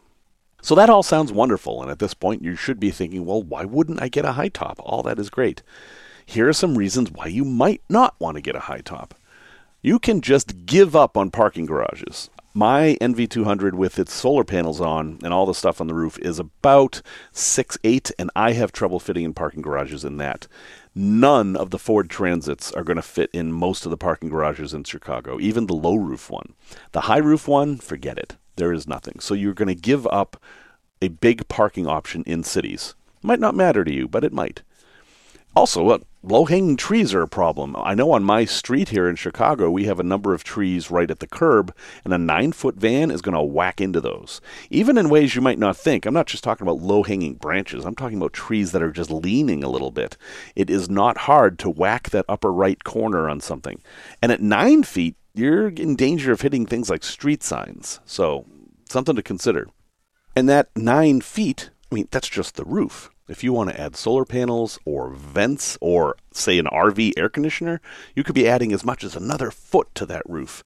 So 0.62 0.74
that 0.74 0.90
all 0.90 1.02
sounds 1.02 1.32
wonderful, 1.32 1.82
and 1.82 1.90
at 1.90 1.98
this 1.98 2.14
point 2.14 2.42
you 2.42 2.56
should 2.56 2.78
be 2.78 2.90
thinking, 2.90 3.24
well, 3.24 3.42
why 3.42 3.64
wouldn't 3.64 4.02
I 4.02 4.08
get 4.08 4.24
a 4.24 4.32
high 4.32 4.48
top? 4.48 4.78
All 4.80 5.02
that 5.02 5.18
is 5.18 5.30
great. 5.30 5.62
Here 6.24 6.48
are 6.48 6.52
some 6.52 6.78
reasons 6.78 7.10
why 7.10 7.26
you 7.26 7.44
might 7.44 7.82
not 7.88 8.14
want 8.20 8.36
to 8.36 8.42
get 8.42 8.54
a 8.54 8.60
high 8.60 8.82
top. 8.82 9.14
You 9.82 9.98
can 9.98 10.20
just 10.20 10.66
give 10.66 10.94
up 10.94 11.16
on 11.16 11.30
parking 11.30 11.66
garages. 11.66 12.28
My 12.52 12.98
NV200 13.00 13.74
with 13.74 13.98
its 13.98 14.12
solar 14.12 14.44
panels 14.44 14.80
on 14.80 15.18
and 15.22 15.32
all 15.32 15.46
the 15.46 15.54
stuff 15.54 15.80
on 15.80 15.86
the 15.86 15.94
roof 15.94 16.18
is 16.18 16.38
about 16.38 17.00
six 17.32 17.78
eight, 17.84 18.10
and 18.18 18.30
I 18.34 18.52
have 18.52 18.72
trouble 18.72 19.00
fitting 19.00 19.24
in 19.24 19.34
parking 19.34 19.62
garages 19.62 20.04
in 20.04 20.18
that. 20.18 20.46
None 20.94 21.56
of 21.56 21.70
the 21.70 21.78
Ford 21.78 22.10
Transits 22.10 22.72
are 22.72 22.84
going 22.84 22.96
to 22.96 23.02
fit 23.02 23.30
in 23.32 23.52
most 23.52 23.86
of 23.86 23.90
the 23.90 23.96
parking 23.96 24.28
garages 24.28 24.74
in 24.74 24.84
Chicago, 24.84 25.38
even 25.40 25.66
the 25.66 25.74
low 25.74 25.94
roof 25.94 26.28
one. 26.28 26.54
The 26.92 27.02
high 27.02 27.18
roof 27.18 27.46
one, 27.48 27.78
forget 27.78 28.18
it 28.18 28.36
there 28.60 28.72
is 28.72 28.86
nothing. 28.86 29.18
So 29.18 29.34
you're 29.34 29.54
going 29.54 29.68
to 29.68 29.74
give 29.74 30.06
up 30.06 30.40
a 31.02 31.08
big 31.08 31.48
parking 31.48 31.86
option 31.86 32.22
in 32.26 32.44
cities. 32.44 32.94
Might 33.22 33.40
not 33.40 33.56
matter 33.56 33.84
to 33.84 33.92
you, 33.92 34.06
but 34.06 34.22
it 34.22 34.32
might. 34.32 34.62
Also, 35.56 35.88
uh, 35.88 35.98
low 36.22 36.44
hanging 36.44 36.76
trees 36.76 37.12
are 37.12 37.22
a 37.22 37.28
problem. 37.28 37.74
I 37.76 37.94
know 37.94 38.12
on 38.12 38.22
my 38.22 38.44
street 38.44 38.90
here 38.90 39.08
in 39.08 39.16
Chicago, 39.16 39.68
we 39.68 39.86
have 39.86 39.98
a 39.98 40.04
number 40.04 40.32
of 40.32 40.44
trees 40.44 40.92
right 40.92 41.10
at 41.10 41.18
the 41.18 41.26
curb, 41.26 41.74
and 42.04 42.14
a 42.14 42.18
nine 42.18 42.52
foot 42.52 42.76
van 42.76 43.10
is 43.10 43.20
going 43.20 43.34
to 43.34 43.42
whack 43.42 43.80
into 43.80 44.00
those. 44.00 44.40
Even 44.70 44.96
in 44.96 45.08
ways 45.08 45.34
you 45.34 45.40
might 45.40 45.58
not 45.58 45.76
think. 45.76 46.06
I'm 46.06 46.14
not 46.14 46.28
just 46.28 46.44
talking 46.44 46.64
about 46.64 46.82
low 46.82 47.02
hanging 47.02 47.34
branches, 47.34 47.84
I'm 47.84 47.96
talking 47.96 48.18
about 48.18 48.32
trees 48.32 48.70
that 48.70 48.82
are 48.82 48.92
just 48.92 49.10
leaning 49.10 49.64
a 49.64 49.68
little 49.68 49.90
bit. 49.90 50.16
It 50.54 50.70
is 50.70 50.88
not 50.88 51.18
hard 51.18 51.58
to 51.60 51.70
whack 51.70 52.10
that 52.10 52.26
upper 52.28 52.52
right 52.52 52.82
corner 52.84 53.28
on 53.28 53.40
something. 53.40 53.82
And 54.22 54.30
at 54.30 54.40
nine 54.40 54.84
feet, 54.84 55.16
you're 55.34 55.68
in 55.68 55.96
danger 55.96 56.32
of 56.32 56.40
hitting 56.40 56.66
things 56.66 56.90
like 56.90 57.04
street 57.04 57.42
signs. 57.42 58.00
So, 58.04 58.46
something 58.88 59.16
to 59.16 59.22
consider. 59.22 59.68
And 60.36 60.48
that 60.48 60.68
nine 60.76 61.20
feet, 61.20 61.70
I 61.90 61.94
mean, 61.94 62.08
that's 62.10 62.28
just 62.28 62.56
the 62.56 62.64
roof. 62.64 63.10
If 63.28 63.44
you 63.44 63.52
want 63.52 63.70
to 63.70 63.80
add 63.80 63.94
solar 63.94 64.24
panels 64.24 64.78
or 64.84 65.10
vents 65.10 65.78
or, 65.80 66.16
say, 66.32 66.58
an 66.58 66.66
RV 66.66 67.12
air 67.16 67.28
conditioner, 67.28 67.80
you 68.16 68.24
could 68.24 68.34
be 68.34 68.48
adding 68.48 68.72
as 68.72 68.84
much 68.84 69.04
as 69.04 69.14
another 69.14 69.52
foot 69.52 69.94
to 69.94 70.06
that 70.06 70.28
roof. 70.28 70.64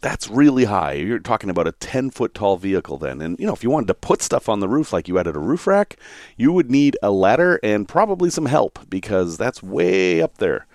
That's 0.00 0.28
really 0.28 0.66
high. 0.66 0.92
You're 0.92 1.18
talking 1.18 1.50
about 1.50 1.66
a 1.66 1.72
10 1.72 2.10
foot 2.10 2.34
tall 2.34 2.56
vehicle 2.56 2.98
then. 2.98 3.20
And, 3.20 3.36
you 3.40 3.46
know, 3.46 3.52
if 3.52 3.64
you 3.64 3.70
wanted 3.70 3.88
to 3.88 3.94
put 3.94 4.22
stuff 4.22 4.48
on 4.48 4.60
the 4.60 4.68
roof 4.68 4.92
like 4.92 5.08
you 5.08 5.18
added 5.18 5.34
a 5.34 5.40
roof 5.40 5.66
rack, 5.66 5.96
you 6.36 6.52
would 6.52 6.70
need 6.70 6.96
a 7.02 7.10
ladder 7.10 7.58
and 7.64 7.88
probably 7.88 8.30
some 8.30 8.46
help 8.46 8.78
because 8.88 9.36
that's 9.36 9.60
way 9.60 10.22
up 10.22 10.38
there. 10.38 10.68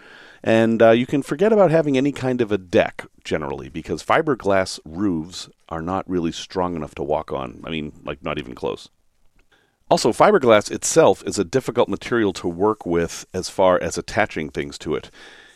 And 0.43 0.81
uh, 0.81 0.91
you 0.91 1.05
can 1.05 1.21
forget 1.21 1.53
about 1.53 1.71
having 1.71 1.97
any 1.97 2.11
kind 2.11 2.41
of 2.41 2.51
a 2.51 2.57
deck 2.57 3.05
generally 3.23 3.69
because 3.69 4.03
fiberglass 4.03 4.79
roofs 4.83 5.49
are 5.69 5.81
not 5.81 6.09
really 6.09 6.33
strong 6.33 6.75
enough 6.75 6.93
to 6.95 7.03
walk 7.03 7.31
on. 7.31 7.61
I 7.63 7.69
mean, 7.69 7.93
like, 8.03 8.21
not 8.23 8.37
even 8.37 8.53
close. 8.53 8.89
Also, 9.89 10.11
fiberglass 10.11 10.71
itself 10.71 11.23
is 11.25 11.39
a 11.39 11.45
difficult 11.45 11.87
material 11.87 12.33
to 12.33 12.47
work 12.47 12.85
with 12.85 13.25
as 13.33 13.47
far 13.47 13.81
as 13.81 13.97
attaching 13.97 14.49
things 14.49 14.77
to 14.79 14.95
it. 14.95 15.09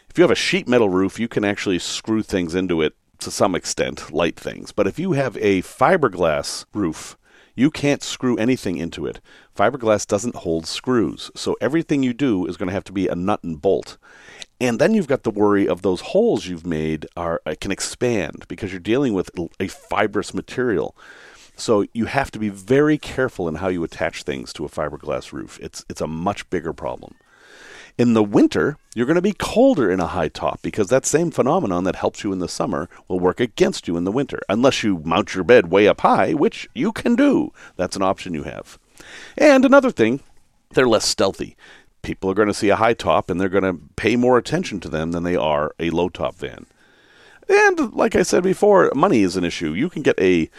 If 0.10 0.17
you 0.17 0.22
have 0.22 0.32
a 0.32 0.36
sheet 0.36 0.67
metal 0.67 0.89
roof, 0.89 1.20
you 1.20 1.27
can 1.27 1.44
actually 1.44 1.79
screw 1.79 2.24
things 2.24 2.56
into 2.56 2.82
it 2.82 2.96
to 3.20 3.32
some 3.32 3.56
extent, 3.56 4.12
light 4.12 4.39
things. 4.39 4.72
But 4.72 4.88
if 4.88 5.00
you 5.00 5.13
have 5.13 5.36
a 5.38 5.63
fiberglass 5.63 6.65
roof, 6.74 7.17
you 7.57 7.71
can't 7.71 8.03
screw 8.03 8.37
anything 8.37 8.77
into 8.77 9.07
it. 9.07 9.19
Fiberglass 9.57 10.05
doesn't 10.05 10.35
hold 10.35 10.67
screws, 10.67 11.31
so 11.35 11.57
everything 11.59 12.03
you 12.03 12.13
do 12.13 12.45
is 12.45 12.55
going 12.55 12.67
to 12.67 12.73
have 12.73 12.83
to 12.85 12.93
be 12.93 13.07
a 13.07 13.15
nut 13.15 13.43
and 13.43 13.59
bolt. 13.59 13.97
And 14.61 14.79
then 14.79 14.93
you've 14.93 15.07
got 15.07 15.23
the 15.23 15.31
worry 15.31 15.67
of 15.67 15.81
those 15.81 16.01
holes 16.01 16.45
you've 16.45 16.67
made 16.67 17.07
are 17.17 17.41
uh, 17.47 17.55
can 17.59 17.71
expand 17.71 18.45
because 18.47 18.71
you're 18.71 18.79
dealing 18.79 19.13
with 19.13 19.31
a 19.59 19.67
fibrous 19.67 20.35
material. 20.35 20.95
So 21.55 21.85
you 21.93 22.05
have 22.05 22.29
to 22.31 22.39
be 22.39 22.49
very 22.49 22.99
careful 22.99 23.47
in 23.47 23.55
how 23.55 23.69
you 23.69 23.83
attach 23.83 24.21
things 24.21 24.53
to 24.53 24.65
a 24.65 24.69
fiberglass 24.69 25.33
roof. 25.33 25.59
It's 25.59 25.83
it's 25.89 26.01
a 26.01 26.07
much 26.07 26.47
bigger 26.51 26.73
problem. 26.73 27.15
In 27.97 28.13
the 28.13 28.23
winter, 28.23 28.77
you're 28.93 29.07
going 29.07 29.15
to 29.15 29.21
be 29.21 29.33
colder 29.33 29.89
in 29.89 29.99
a 29.99 30.07
high 30.07 30.27
top 30.27 30.61
because 30.61 30.89
that 30.89 31.05
same 31.05 31.31
phenomenon 31.31 31.83
that 31.85 31.95
helps 31.95 32.23
you 32.23 32.31
in 32.31 32.39
the 32.39 32.47
summer 32.47 32.89
will 33.07 33.19
work 33.19 33.39
against 33.39 33.87
you 33.87 33.97
in 33.97 34.03
the 34.03 34.11
winter, 34.11 34.39
unless 34.47 34.83
you 34.83 35.01
mount 35.03 35.33
your 35.33 35.43
bed 35.43 35.71
way 35.71 35.87
up 35.87 36.01
high, 36.01 36.33
which 36.33 36.67
you 36.75 36.91
can 36.91 37.15
do. 37.15 37.51
That's 37.75 37.95
an 37.95 38.03
option 38.03 38.35
you 38.35 38.43
have. 38.43 38.77
And 39.35 39.65
another 39.65 39.89
thing, 39.89 40.19
they're 40.71 40.87
less 40.87 41.05
stealthy 41.05 41.57
people 42.07 42.31
are 42.31 42.35
going 42.35 42.47
to 42.47 42.53
see 42.53 42.69
a 42.69 42.75
high 42.77 42.93
top 42.93 43.29
and 43.29 43.39
they're 43.39 43.49
going 43.49 43.63
to 43.63 43.81
pay 43.97 44.15
more 44.15 44.37
attention 44.37 44.79
to 44.79 44.87
them 44.87 45.11
than 45.11 45.23
they 45.23 45.35
are 45.35 45.75
a 45.77 45.89
low 45.89 46.07
top 46.07 46.35
van. 46.35 46.65
And 47.49 47.93
like 47.93 48.15
I 48.15 48.23
said 48.23 48.43
before, 48.43 48.91
money 48.95 49.23
is 49.23 49.35
an 49.35 49.43
issue. 49.43 49.73
You 49.73 49.89
can 49.89 50.03
get 50.03 50.17
a 50.19 50.49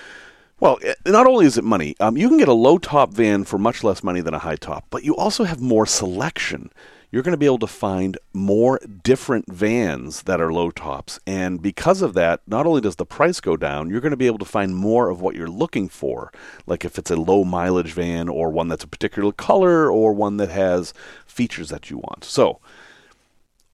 well, 0.60 0.78
eh, 0.82 0.94
not 1.06 1.26
only 1.26 1.46
is 1.46 1.56
it 1.56 1.64
money, 1.64 1.94
um, 2.00 2.16
you 2.16 2.28
can 2.28 2.36
get 2.36 2.48
a 2.48 2.52
low 2.52 2.78
top 2.78 3.12
van 3.14 3.44
for 3.44 3.58
much 3.58 3.82
less 3.82 4.02
money 4.02 4.20
than 4.20 4.34
a 4.34 4.40
high 4.40 4.56
top, 4.56 4.84
but 4.90 5.04
you 5.04 5.16
also 5.16 5.44
have 5.44 5.60
more 5.60 5.86
selection 5.86 6.70
you're 7.10 7.22
going 7.22 7.32
to 7.32 7.38
be 7.38 7.46
able 7.46 7.58
to 7.58 7.66
find 7.66 8.18
more 8.32 8.78
different 9.02 9.50
vans 9.50 10.22
that 10.22 10.40
are 10.40 10.52
low 10.52 10.70
tops. 10.70 11.18
And 11.26 11.62
because 11.62 12.02
of 12.02 12.14
that, 12.14 12.42
not 12.46 12.66
only 12.66 12.80
does 12.80 12.96
the 12.96 13.06
price 13.06 13.40
go 13.40 13.56
down, 13.56 13.88
you're 13.88 14.02
going 14.02 14.10
to 14.10 14.16
be 14.16 14.26
able 14.26 14.38
to 14.38 14.44
find 14.44 14.76
more 14.76 15.08
of 15.08 15.20
what 15.20 15.34
you're 15.34 15.48
looking 15.48 15.88
for. 15.88 16.30
Like 16.66 16.84
if 16.84 16.98
it's 16.98 17.10
a 17.10 17.16
low 17.16 17.44
mileage 17.44 17.92
van 17.92 18.28
or 18.28 18.50
one 18.50 18.68
that's 18.68 18.84
a 18.84 18.88
particular 18.88 19.32
color 19.32 19.90
or 19.90 20.12
one 20.12 20.36
that 20.36 20.50
has 20.50 20.92
features 21.26 21.70
that 21.70 21.90
you 21.90 21.98
want. 21.98 22.24
So, 22.24 22.60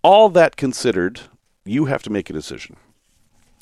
all 0.02 0.28
that 0.28 0.56
considered, 0.56 1.22
you 1.64 1.86
have 1.86 2.02
to 2.02 2.10
make 2.10 2.28
a 2.28 2.34
decision. 2.34 2.76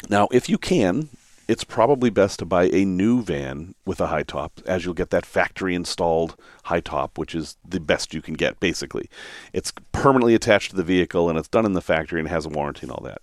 Now, 0.09 0.29
if 0.33 0.49
you 0.49 0.59
can, 0.59 1.09
it's 1.49 1.65
probably 1.65 2.11
best 2.11 2.39
to 2.39 2.45
buy 2.45 2.65
a 2.65 2.85
new 2.85 3.23
van 3.23 3.75
with 3.85 4.01
a 4.01 4.07
high 4.07 4.23
top, 4.23 4.61
as 4.67 4.85
you'll 4.85 4.95
get 4.95 5.11
that 5.11 5.27
factory 5.27 5.75
installed 5.75 6.37
high 6.65 6.81
top, 6.81 7.19
which 7.19 7.35
is 7.35 7.57
the 7.67 7.81
best 7.81 8.15
you 8.15 8.23
can 8.23 8.35
get, 8.35 8.61
basically. 8.61 9.09
It's 9.53 9.73
permanently 9.93 10.35
attached 10.35 10.71
to 10.71 10.77
the 10.77 10.85
vehicle 10.85 11.29
and 11.29 11.39
it's 11.39 11.49
done 11.49 11.67
in 11.67 11.73
the 11.73 11.81
factory 11.81 12.21
and 12.21 12.29
has 12.29 12.47
a 12.47 12.51
warranty 12.51 12.83
and 12.83 12.93
all 12.93 13.05
that. 13.05 13.23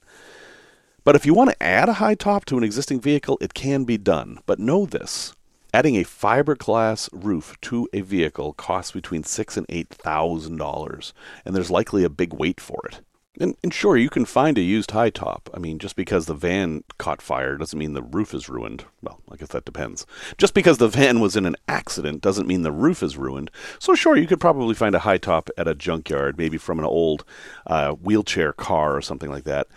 But 1.04 1.16
if 1.16 1.26
you 1.26 1.34
want 1.34 1.50
to 1.50 1.64
add 1.64 1.90
a 1.90 1.94
high 1.94 2.16
top 2.16 2.46
to 2.46 2.58
an 2.58 2.64
existing 2.64 3.00
vehicle, 3.00 3.38
it 3.42 3.54
can 3.54 3.84
be 3.84 3.98
done. 3.98 4.40
But 4.46 4.60
know 4.60 4.86
this 4.86 5.34
adding 5.74 5.96
a 5.96 6.04
fiberglass 6.04 7.10
roof 7.12 7.56
to 7.62 7.88
a 7.94 8.02
vehicle 8.02 8.54
costs 8.54 8.92
between 8.92 9.24
six 9.24 9.56
and 9.58 9.66
eight 9.70 9.90
thousand 9.90 10.58
dollars, 10.58 11.14
and 11.46 11.56
there's 11.56 11.72
likely 11.72 12.04
a 12.04 12.10
big 12.10 12.34
wait 12.34 12.60
for 12.60 12.82
it. 12.92 13.02
And, 13.40 13.56
and, 13.64 13.74
sure, 13.74 13.96
you 13.96 14.10
can 14.10 14.26
find 14.26 14.58
a 14.58 14.62
used 14.62 14.92
high 14.92 15.10
top. 15.10 15.50
I 15.54 15.60
mean, 15.60 15.80
just 15.80 15.96
because 15.96 16.26
the 16.26 16.34
van 16.34 16.84
caught 16.98 17.22
fire 17.22 17.56
doesn't 17.56 17.80
mean 17.80 17.94
the 17.94 18.04
roof 18.04 18.34
is 18.34 18.50
ruined. 18.50 18.84
Well, 19.02 19.22
I 19.32 19.38
guess 19.38 19.50
that 19.50 19.64
depends. 19.64 20.06
Just 20.38 20.54
because 20.54 20.78
the 20.78 20.90
van 20.90 21.22
was 21.22 21.38
in 21.38 21.46
an 21.46 21.56
accident 21.68 22.22
doesn't 22.22 22.48
mean 22.48 22.64
the 22.64 22.72
roof 22.72 23.02
is 23.02 23.18
ruined. 23.18 23.50
So, 23.80 23.96
sure, 23.96 24.18
you 24.18 24.28
could 24.28 24.42
probably 24.42 24.76
find 24.76 24.94
a 24.94 25.00
high 25.00 25.18
top 25.18 25.50
at 25.58 25.70
a 25.70 25.76
junkyard, 25.76 26.38
maybe 26.38 26.58
from 26.58 26.80
an 26.80 26.86
old 26.86 27.24
uh, 27.66 27.94
wheelchair 27.94 28.52
car 28.52 28.96
or 28.96 29.02
something 29.02 29.30
like 29.30 29.46
that. 29.46 29.68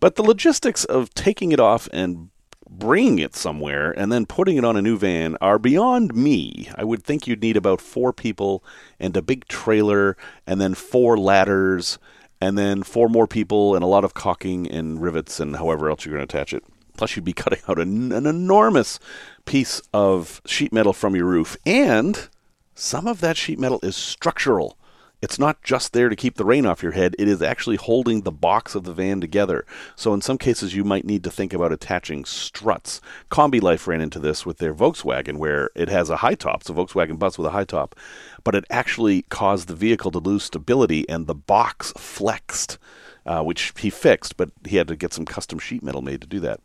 But 0.00 0.16
the 0.16 0.22
logistics 0.22 0.84
of 0.84 1.12
taking 1.14 1.52
it 1.52 1.60
off 1.60 1.88
and 1.92 2.30
bringing 2.68 3.18
it 3.18 3.34
somewhere 3.34 3.92
and 3.92 4.10
then 4.10 4.26
putting 4.26 4.56
it 4.56 4.64
on 4.64 4.76
a 4.76 4.82
new 4.82 4.96
van 4.98 5.36
are 5.40 5.58
beyond 5.58 6.14
me. 6.14 6.68
I 6.74 6.84
would 6.84 7.04
think 7.04 7.26
you'd 7.26 7.42
need 7.42 7.56
about 7.56 7.80
four 7.80 8.12
people 8.12 8.64
and 8.98 9.16
a 9.16 9.22
big 9.22 9.46
trailer 9.46 10.16
and 10.46 10.60
then 10.60 10.74
four 10.74 11.16
ladders 11.18 11.98
and 12.44 12.58
then 12.58 12.82
four 12.82 13.08
more 13.08 13.26
people 13.26 13.74
and 13.74 13.82
a 13.82 13.86
lot 13.86 14.04
of 14.04 14.12
caulking 14.12 14.70
and 14.70 15.00
rivets 15.00 15.40
and 15.40 15.56
however 15.56 15.88
else 15.88 16.04
you're 16.04 16.14
going 16.14 16.26
to 16.26 16.36
attach 16.36 16.52
it. 16.52 16.62
Plus, 16.94 17.16
you'd 17.16 17.24
be 17.24 17.32
cutting 17.42 17.60
out 17.66 17.78
an, 17.78 18.12
an 18.12 18.26
enormous 18.26 19.00
piece 19.46 19.80
of 19.94 20.42
sheet 20.44 20.70
metal 20.70 20.92
from 20.92 21.16
your 21.16 21.24
roof, 21.24 21.56
and 21.64 22.28
some 22.74 23.06
of 23.06 23.22
that 23.22 23.38
sheet 23.38 23.58
metal 23.58 23.80
is 23.82 23.96
structural. 23.96 24.76
It's 25.24 25.38
not 25.38 25.62
just 25.62 25.94
there 25.94 26.10
to 26.10 26.16
keep 26.16 26.36
the 26.36 26.44
rain 26.44 26.66
off 26.66 26.82
your 26.82 26.92
head, 26.92 27.16
it 27.18 27.28
is 27.28 27.40
actually 27.40 27.76
holding 27.76 28.20
the 28.20 28.30
box 28.30 28.74
of 28.74 28.84
the 28.84 28.92
van 28.92 29.22
together. 29.22 29.64
So, 29.96 30.12
in 30.12 30.20
some 30.20 30.36
cases, 30.36 30.74
you 30.74 30.84
might 30.84 31.06
need 31.06 31.24
to 31.24 31.30
think 31.30 31.54
about 31.54 31.72
attaching 31.72 32.26
struts. 32.26 33.00
Kombi 33.30 33.58
Life 33.62 33.88
ran 33.88 34.02
into 34.02 34.18
this 34.18 34.44
with 34.44 34.58
their 34.58 34.74
Volkswagen, 34.74 35.38
where 35.38 35.70
it 35.74 35.88
has 35.88 36.10
a 36.10 36.16
high 36.16 36.34
top, 36.34 36.62
so 36.62 36.74
Volkswagen 36.74 37.18
bus 37.18 37.38
with 37.38 37.46
a 37.46 37.52
high 37.52 37.64
top, 37.64 37.96
but 38.44 38.54
it 38.54 38.66
actually 38.68 39.22
caused 39.22 39.66
the 39.66 39.74
vehicle 39.74 40.10
to 40.10 40.18
lose 40.18 40.44
stability 40.44 41.08
and 41.08 41.26
the 41.26 41.34
box 41.34 41.94
flexed, 41.96 42.76
uh, 43.24 43.42
which 43.42 43.72
he 43.78 43.88
fixed, 43.88 44.36
but 44.36 44.50
he 44.66 44.76
had 44.76 44.88
to 44.88 44.94
get 44.94 45.14
some 45.14 45.24
custom 45.24 45.58
sheet 45.58 45.82
metal 45.82 46.02
made 46.02 46.20
to 46.20 46.26
do 46.26 46.40
that. 46.40 46.60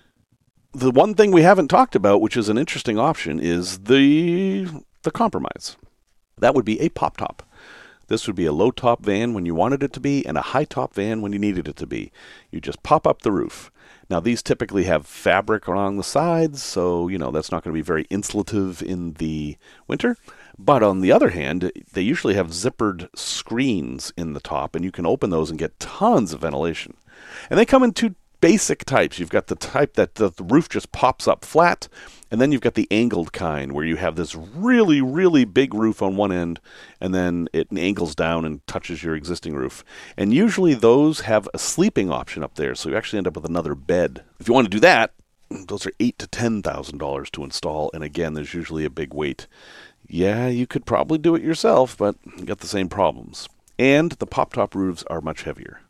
The 0.74 0.92
one 0.92 1.13
thing 1.13 1.32
we 1.32 1.44
haven't 1.44 1.70
talked 1.70 1.96
about, 1.96 2.20
which 2.20 2.36
is 2.36 2.50
an 2.50 2.58
interesting 2.58 3.00
option, 3.00 3.39
is 3.39 3.80
the 3.80 4.68
the 5.04 5.12
compromise. 5.12 5.78
That 6.39 6.54
would 6.56 6.66
be 6.66 6.82
a 6.82 6.89
pop 6.89 7.16
top. 7.16 7.49
This 8.10 8.28
would 8.28 8.36
be 8.36 8.46
a 8.46 8.51
low 8.51 8.72
top 8.72 9.04
van 9.04 9.34
when 9.34 9.46
you 9.46 9.56
wanted 9.56 9.82
it 9.84 9.94
to 9.94 10.00
be 10.00 10.25
and 10.25 10.38
a 10.38 10.42
high 10.42 10.66
top 10.66 10.94
van 10.94 11.22
when 11.22 11.32
you 11.32 11.39
needed 11.39 11.68
it 11.68 11.75
to 11.78 11.88
be. 11.88 12.12
You 12.51 12.60
just 12.60 12.84
pop 12.84 13.08
up 13.08 13.22
the 13.22 13.32
roof. 13.32 13.72
Now, 14.10 14.20
these 14.20 14.42
typically 14.42 14.86
have 14.86 15.06
fabric 15.06 15.68
along 15.68 15.98
the 15.98 16.04
sides, 16.04 16.63
so, 16.63 17.08
you 17.08 17.20
know, 17.20 17.30
that's 17.30 17.51
not 17.51 17.63
going 17.63 17.74
to 17.74 17.78
be 17.78 17.84
very 17.84 18.06
insulative 18.06 18.82
in 18.82 19.13
the 19.13 19.56
winter. 19.88 20.18
But 20.58 20.82
on 20.82 21.01
the 21.01 21.12
other 21.12 21.30
hand, 21.30 21.72
they 21.94 22.01
usually 22.01 22.34
have 22.34 22.48
zippered 22.48 23.08
screens 23.16 24.12
in 24.18 24.34
the 24.34 24.39
top, 24.39 24.75
and 24.75 24.84
you 24.84 24.92
can 24.92 25.06
open 25.06 25.30
those 25.30 25.51
and 25.51 25.60
get 25.60 25.80
tons 25.80 26.34
of 26.34 26.42
ventilation. 26.42 26.98
And 27.51 27.60
they 27.60 27.66
come 27.66 27.84
in 27.84 27.94
two 27.94 28.16
basic 28.41 28.86
types. 28.86 29.19
You've 29.19 29.29
got 29.29 29.48
the 29.48 29.55
type 29.55 29.93
that 29.93 30.15
the, 30.15 30.29
the 30.29 30.43
roof 30.43 30.69
just 30.69 30.91
pops 30.91 31.27
up 31.27 31.43
flat, 31.43 31.88
and 32.31 32.39
then 32.39 32.51
you've 32.51 32.62
got 32.62 32.75
the 32.75 32.88
angled 32.91 33.34
kind 33.34 33.72
where 33.72 33.86
you 33.86 33.96
have 33.98 34.15
this 34.15 34.36
really, 34.36 35.01
really 35.01 35.46
big 35.46 35.74
roof 35.74 36.01
on 36.01 36.15
one 36.15 36.31
end, 36.31 36.60
and 37.01 37.13
then 37.13 37.48
it 37.53 37.67
angles 37.75 38.15
down 38.15 38.46
and 38.46 38.65
touches 38.67 39.03
your 39.03 39.15
existing 39.15 39.55
roof. 39.55 39.84
And 40.17 40.34
usually 40.34 40.74
those 40.74 41.22
have 41.22 41.48
a 41.53 41.60
sleeping 41.60 42.12
option 42.12 42.43
up 42.43 42.55
there, 42.55 42.75
so 42.75 42.89
you 42.89 42.98
actually 42.98 43.17
end 43.17 43.27
up 43.27 43.36
with 43.36 43.46
another 43.46 43.75
bed. 43.75 44.24
If 44.39 44.48
you 44.48 44.53
want 44.53 44.65
to 44.65 44.69
do 44.69 44.79
that, 44.81 45.13
those 45.50 45.86
are 45.86 45.93
eight 46.00 46.19
to 46.19 46.27
ten 46.27 46.62
thousand 46.62 47.00
dollars 47.00 47.29
to 47.31 47.43
install, 47.43 47.89
and 47.93 48.03
again, 48.03 48.34
there's 48.34 48.53
usually 48.53 48.86
a 48.86 48.89
big 48.89 49.13
wait. 49.13 49.48
Yeah, 50.08 50.48
you 50.48 50.65
could 50.65 50.86
probably 50.86 51.17
do 51.17 51.36
it 51.36 51.43
yourself, 51.43 51.98
but 51.98 52.15
you 52.38 52.46
got 52.46 52.60
the 52.60 52.67
same 52.67 52.89
problems. 52.89 53.48
And 53.77 54.12
the 54.13 54.27
pop 54.27 54.53
top 54.53 54.75
roofs 54.75 55.03
are 55.08 55.22
much 55.22 55.43
heavier. 55.43 55.81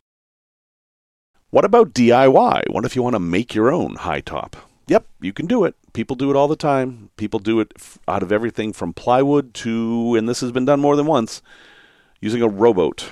What 1.50 1.64
about 1.64 1.94
DIY? 1.94 2.70
What 2.70 2.84
if 2.84 2.94
you 2.94 3.02
want 3.02 3.14
to 3.14 3.20
make 3.20 3.56
your 3.56 3.72
own 3.72 3.96
high 3.96 4.20
top? 4.20 4.56
Yep, 4.86 5.04
you 5.20 5.32
can 5.32 5.46
do 5.46 5.64
it. 5.64 5.74
People 5.92 6.14
do 6.14 6.30
it 6.30 6.36
all 6.36 6.46
the 6.46 6.54
time. 6.54 7.10
People 7.16 7.40
do 7.40 7.58
it 7.58 7.72
out 8.06 8.22
of 8.22 8.30
everything 8.30 8.72
from 8.72 8.92
plywood 8.92 9.52
to, 9.54 10.14
and 10.14 10.28
this 10.28 10.40
has 10.42 10.52
been 10.52 10.64
done 10.64 10.78
more 10.78 10.94
than 10.94 11.06
once, 11.06 11.42
using 12.20 12.40
a 12.40 12.46
rowboat. 12.46 13.10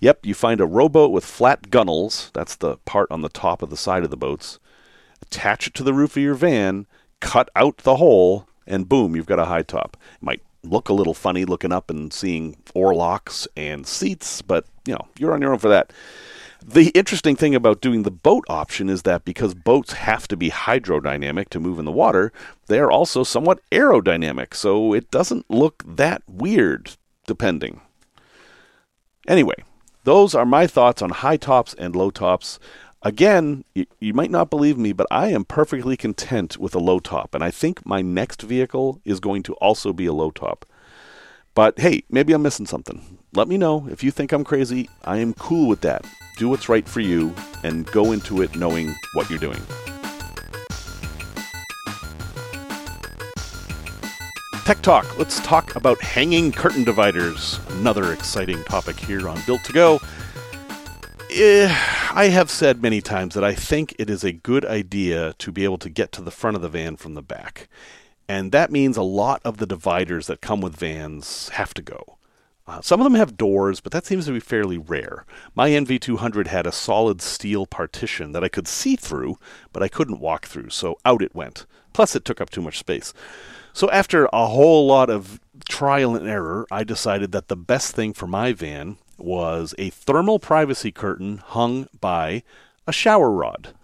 Yep, 0.00 0.26
you 0.26 0.34
find 0.34 0.60
a 0.60 0.66
rowboat 0.66 1.12
with 1.12 1.24
flat 1.24 1.70
gunnels, 1.70 2.32
that's 2.34 2.56
the 2.56 2.78
part 2.78 3.08
on 3.12 3.22
the 3.22 3.28
top 3.28 3.62
of 3.62 3.70
the 3.70 3.76
side 3.76 4.02
of 4.02 4.10
the 4.10 4.16
boats, 4.16 4.58
attach 5.22 5.68
it 5.68 5.74
to 5.74 5.84
the 5.84 5.94
roof 5.94 6.16
of 6.16 6.22
your 6.22 6.34
van, 6.34 6.88
cut 7.20 7.48
out 7.54 7.78
the 7.78 7.96
hole, 7.96 8.48
and 8.66 8.88
boom, 8.88 9.14
you've 9.14 9.26
got 9.26 9.38
a 9.38 9.44
high 9.44 9.62
top. 9.62 9.96
It 10.14 10.22
might 10.22 10.42
look 10.64 10.88
a 10.88 10.94
little 10.94 11.14
funny 11.14 11.44
looking 11.44 11.72
up 11.72 11.90
and 11.90 12.12
seeing 12.12 12.56
oar 12.74 12.92
locks 12.92 13.46
and 13.56 13.86
seats, 13.86 14.42
but 14.42 14.66
you 14.84 14.94
know, 14.94 15.06
you're 15.16 15.32
on 15.32 15.40
your 15.40 15.52
own 15.52 15.60
for 15.60 15.68
that. 15.68 15.92
The 16.64 16.90
interesting 16.90 17.34
thing 17.34 17.56
about 17.56 17.80
doing 17.80 18.04
the 18.04 18.10
boat 18.10 18.44
option 18.48 18.88
is 18.88 19.02
that 19.02 19.24
because 19.24 19.52
boats 19.52 19.94
have 19.94 20.28
to 20.28 20.36
be 20.36 20.50
hydrodynamic 20.50 21.48
to 21.48 21.60
move 21.60 21.78
in 21.78 21.84
the 21.84 21.90
water, 21.90 22.32
they 22.66 22.78
are 22.78 22.90
also 22.90 23.24
somewhat 23.24 23.60
aerodynamic, 23.72 24.54
so 24.54 24.94
it 24.94 25.10
doesn't 25.10 25.50
look 25.50 25.82
that 25.84 26.22
weird, 26.28 26.96
depending. 27.26 27.80
Anyway, 29.26 29.56
those 30.04 30.36
are 30.36 30.46
my 30.46 30.68
thoughts 30.68 31.02
on 31.02 31.10
high 31.10 31.36
tops 31.36 31.74
and 31.74 31.96
low 31.96 32.10
tops. 32.10 32.60
Again, 33.02 33.64
you, 33.74 33.86
you, 33.98 34.14
might 34.14 34.30
not 34.30 34.50
believe 34.50 34.78
me, 34.78 34.92
but 34.92 35.08
I 35.10 35.28
am 35.28 35.44
perfectly 35.44 35.96
content 35.96 36.58
with 36.58 36.76
a 36.76 36.80
low 36.80 37.00
top, 37.00 37.34
and 37.34 37.42
I 37.42 37.50
think 37.50 37.84
my 37.84 38.02
next 38.02 38.42
vehicle 38.42 39.00
is 39.04 39.18
going 39.18 39.42
to 39.44 39.54
also 39.54 39.92
be 39.92 40.06
a 40.06 40.12
low 40.12 40.30
top. 40.30 40.64
But 41.54 41.80
hey, 41.80 42.04
maybe 42.08 42.32
I'm 42.32 42.42
missing 42.42 42.66
something. 42.66 43.18
Let 43.34 43.48
me 43.48 43.56
know. 43.56 43.88
If 43.90 44.04
you 44.04 44.10
think 44.10 44.30
I'm 44.30 44.44
crazy, 44.44 44.90
I 45.04 45.16
am 45.16 45.32
cool 45.32 45.66
with 45.66 45.80
that. 45.80 46.04
Do 46.36 46.50
what's 46.50 46.68
right 46.68 46.86
for 46.86 47.00
you 47.00 47.34
and 47.64 47.86
go 47.86 48.12
into 48.12 48.42
it 48.42 48.54
knowing 48.56 48.94
what 49.14 49.30
you're 49.30 49.38
doing. 49.38 49.62
Tech 54.66 54.82
Talk. 54.82 55.18
Let's 55.18 55.40
talk 55.40 55.74
about 55.76 55.98
hanging 56.02 56.52
curtain 56.52 56.84
dividers. 56.84 57.58
Another 57.70 58.12
exciting 58.12 58.62
topic 58.64 59.00
here 59.00 59.26
on 59.26 59.40
Built 59.46 59.64
to 59.64 59.72
Go. 59.72 59.98
Eh, 61.30 61.74
I 62.12 62.28
have 62.30 62.50
said 62.50 62.82
many 62.82 63.00
times 63.00 63.34
that 63.34 63.44
I 63.44 63.54
think 63.54 63.94
it 63.98 64.10
is 64.10 64.24
a 64.24 64.32
good 64.32 64.66
idea 64.66 65.32
to 65.38 65.50
be 65.50 65.64
able 65.64 65.78
to 65.78 65.88
get 65.88 66.12
to 66.12 66.22
the 66.22 66.30
front 66.30 66.56
of 66.56 66.60
the 66.60 66.68
van 66.68 66.96
from 66.96 67.14
the 67.14 67.22
back. 67.22 67.66
And 68.28 68.52
that 68.52 68.70
means 68.70 68.98
a 68.98 69.02
lot 69.02 69.40
of 69.42 69.56
the 69.56 69.66
dividers 69.66 70.26
that 70.26 70.42
come 70.42 70.60
with 70.60 70.76
vans 70.76 71.48
have 71.54 71.72
to 71.72 71.80
go. 71.80 72.18
Uh, 72.66 72.80
some 72.80 73.00
of 73.00 73.04
them 73.04 73.14
have 73.14 73.36
doors, 73.36 73.80
but 73.80 73.92
that 73.92 74.06
seems 74.06 74.26
to 74.26 74.32
be 74.32 74.40
fairly 74.40 74.78
rare. 74.78 75.24
My 75.54 75.70
NV200 75.70 76.46
had 76.46 76.66
a 76.66 76.72
solid 76.72 77.20
steel 77.20 77.66
partition 77.66 78.32
that 78.32 78.44
I 78.44 78.48
could 78.48 78.68
see 78.68 78.94
through, 78.94 79.36
but 79.72 79.82
I 79.82 79.88
couldn't 79.88 80.20
walk 80.20 80.46
through, 80.46 80.70
so 80.70 80.96
out 81.04 81.22
it 81.22 81.34
went. 81.34 81.66
Plus, 81.92 82.14
it 82.14 82.24
took 82.24 82.40
up 82.40 82.50
too 82.50 82.62
much 82.62 82.78
space. 82.78 83.12
So 83.72 83.90
after 83.90 84.28
a 84.32 84.46
whole 84.46 84.86
lot 84.86 85.10
of 85.10 85.40
trial 85.68 86.14
and 86.14 86.28
error, 86.28 86.66
I 86.70 86.84
decided 86.84 87.32
that 87.32 87.48
the 87.48 87.56
best 87.56 87.94
thing 87.94 88.12
for 88.12 88.26
my 88.26 88.52
van 88.52 88.98
was 89.18 89.74
a 89.78 89.90
thermal 89.90 90.38
privacy 90.38 90.92
curtain 90.92 91.38
hung 91.38 91.88
by 92.00 92.42
a 92.86 92.92
shower 92.92 93.30
rod. 93.30 93.74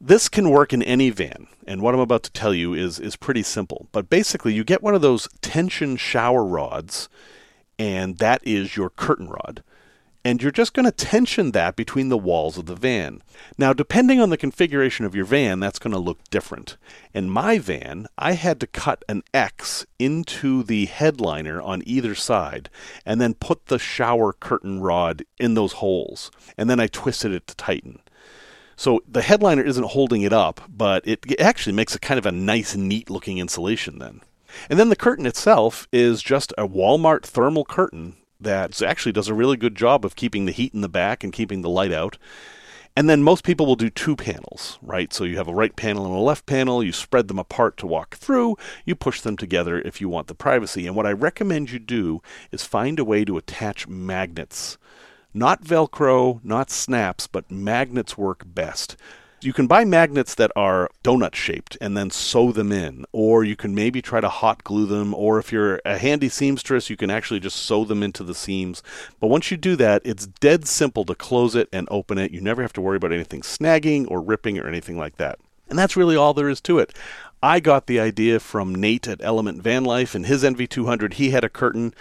This 0.00 0.28
can 0.28 0.50
work 0.50 0.72
in 0.72 0.82
any 0.82 1.10
van, 1.10 1.48
and 1.66 1.82
what 1.82 1.94
I'm 1.94 2.00
about 2.00 2.22
to 2.24 2.32
tell 2.32 2.54
you 2.54 2.72
is 2.72 3.00
is 3.00 3.16
pretty 3.16 3.42
simple. 3.42 3.88
But 3.90 4.08
basically, 4.08 4.54
you 4.54 4.62
get 4.62 4.82
one 4.82 4.94
of 4.94 5.02
those 5.02 5.28
tension 5.40 5.96
shower 5.96 6.44
rods, 6.44 7.08
and 7.78 8.18
that 8.18 8.40
is 8.44 8.76
your 8.76 8.90
curtain 8.90 9.28
rod 9.28 9.62
and 10.24 10.42
you're 10.42 10.52
just 10.52 10.74
going 10.74 10.84
to 10.84 10.92
tension 10.92 11.52
that 11.52 11.74
between 11.74 12.10
the 12.10 12.18
walls 12.18 12.58
of 12.58 12.66
the 12.66 12.74
van. 12.74 13.22
Now, 13.56 13.72
depending 13.72 14.20
on 14.20 14.30
the 14.30 14.36
configuration 14.36 15.06
of 15.06 15.14
your 15.14 15.24
van, 15.24 15.58
that's 15.58 15.78
going 15.78 15.92
to 15.92 15.98
look 15.98 16.18
different. 16.30 16.76
In 17.14 17.30
my 17.30 17.58
van, 17.58 18.06
I 18.18 18.32
had 18.32 18.60
to 18.60 18.66
cut 18.66 19.04
an 19.08 19.22
X 19.32 19.86
into 19.98 20.62
the 20.62 20.84
headliner 20.84 21.62
on 21.62 21.82
either 21.86 22.14
side 22.14 22.68
and 23.06 23.20
then 23.20 23.32
put 23.32 23.66
the 23.66 23.78
shower 23.78 24.34
curtain 24.34 24.80
rod 24.80 25.24
in 25.38 25.54
those 25.54 25.74
holes, 25.74 26.30
and 26.58 26.68
then 26.68 26.78
I 26.78 26.88
twisted 26.88 27.32
it 27.32 27.46
to 27.46 27.56
tighten. 27.56 28.00
So 28.76 29.00
the 29.08 29.22
headliner 29.22 29.62
isn't 29.62 29.86
holding 29.90 30.22
it 30.22 30.32
up, 30.32 30.60
but 30.68 31.06
it 31.06 31.40
actually 31.40 31.72
makes 31.72 31.94
a 31.94 31.98
kind 31.98 32.18
of 32.18 32.26
a 32.26 32.32
nice, 32.32 32.76
neat 32.76 33.08
looking 33.08 33.38
insulation 33.38 33.98
then. 33.98 34.20
And 34.68 34.78
then 34.78 34.88
the 34.88 34.96
curtain 34.96 35.26
itself 35.26 35.88
is 35.92 36.22
just 36.22 36.52
a 36.58 36.66
Walmart 36.68 37.24
thermal 37.24 37.64
curtain 37.64 38.16
that 38.40 38.80
actually 38.82 39.12
does 39.12 39.28
a 39.28 39.34
really 39.34 39.56
good 39.56 39.74
job 39.74 40.04
of 40.04 40.16
keeping 40.16 40.46
the 40.46 40.52
heat 40.52 40.74
in 40.74 40.80
the 40.80 40.88
back 40.88 41.24
and 41.24 41.32
keeping 41.32 41.62
the 41.62 41.68
light 41.68 41.92
out. 41.92 42.18
And 42.96 43.08
then 43.08 43.22
most 43.22 43.44
people 43.44 43.64
will 43.64 43.76
do 43.76 43.90
two 43.90 44.16
panels, 44.16 44.78
right? 44.82 45.12
So 45.12 45.22
you 45.22 45.36
have 45.36 45.46
a 45.46 45.54
right 45.54 45.74
panel 45.76 46.04
and 46.04 46.14
a 46.14 46.18
left 46.18 46.46
panel, 46.46 46.82
you 46.82 46.92
spread 46.92 47.28
them 47.28 47.38
apart 47.38 47.76
to 47.76 47.86
walk 47.86 48.16
through, 48.16 48.56
you 48.84 48.96
push 48.96 49.20
them 49.20 49.36
together 49.36 49.80
if 49.80 50.00
you 50.00 50.08
want 50.08 50.26
the 50.26 50.34
privacy. 50.34 50.86
And 50.86 50.96
what 50.96 51.06
I 51.06 51.12
recommend 51.12 51.70
you 51.70 51.78
do 51.78 52.22
is 52.50 52.64
find 52.64 52.98
a 52.98 53.04
way 53.04 53.24
to 53.24 53.36
attach 53.36 53.86
magnets. 53.86 54.78
Not 55.32 55.62
Velcro, 55.62 56.40
not 56.42 56.70
snaps, 56.70 57.28
but 57.28 57.50
magnets 57.52 58.18
work 58.18 58.42
best. 58.44 58.96
You 59.40 59.52
can 59.52 59.68
buy 59.68 59.84
magnets 59.84 60.34
that 60.34 60.50
are 60.56 60.90
donut 61.04 61.36
shaped 61.36 61.78
and 61.80 61.96
then 61.96 62.10
sew 62.10 62.50
them 62.50 62.72
in, 62.72 63.04
or 63.12 63.44
you 63.44 63.54
can 63.54 63.72
maybe 63.72 64.02
try 64.02 64.20
to 64.20 64.28
hot 64.28 64.64
glue 64.64 64.84
them, 64.84 65.14
or 65.14 65.38
if 65.38 65.52
you're 65.52 65.80
a 65.84 65.96
handy 65.96 66.28
seamstress, 66.28 66.90
you 66.90 66.96
can 66.96 67.08
actually 67.08 67.38
just 67.38 67.56
sew 67.56 67.84
them 67.84 68.02
into 68.02 68.24
the 68.24 68.34
seams. 68.34 68.82
But 69.20 69.28
once 69.28 69.52
you 69.52 69.56
do 69.56 69.76
that, 69.76 70.02
it's 70.04 70.26
dead 70.26 70.66
simple 70.66 71.04
to 71.04 71.14
close 71.14 71.54
it 71.54 71.68
and 71.72 71.86
open 71.88 72.18
it. 72.18 72.32
You 72.32 72.40
never 72.40 72.62
have 72.62 72.72
to 72.72 72.80
worry 72.80 72.96
about 72.96 73.12
anything 73.12 73.42
snagging 73.42 74.10
or 74.10 74.20
ripping 74.20 74.58
or 74.58 74.66
anything 74.66 74.98
like 74.98 75.18
that. 75.18 75.38
And 75.70 75.78
that's 75.78 75.96
really 75.96 76.16
all 76.16 76.34
there 76.34 76.48
is 76.48 76.60
to 76.62 76.78
it. 76.78 76.94
I 77.42 77.60
got 77.60 77.86
the 77.86 78.00
idea 78.00 78.40
from 78.40 78.74
Nate 78.74 79.06
at 79.06 79.22
Element 79.22 79.62
Van 79.62 79.84
Life 79.84 80.14
and 80.16 80.26
his 80.26 80.42
NV200. 80.42 81.14
He 81.14 81.30
had 81.30 81.44
a 81.44 81.48
curtain, 81.48 81.94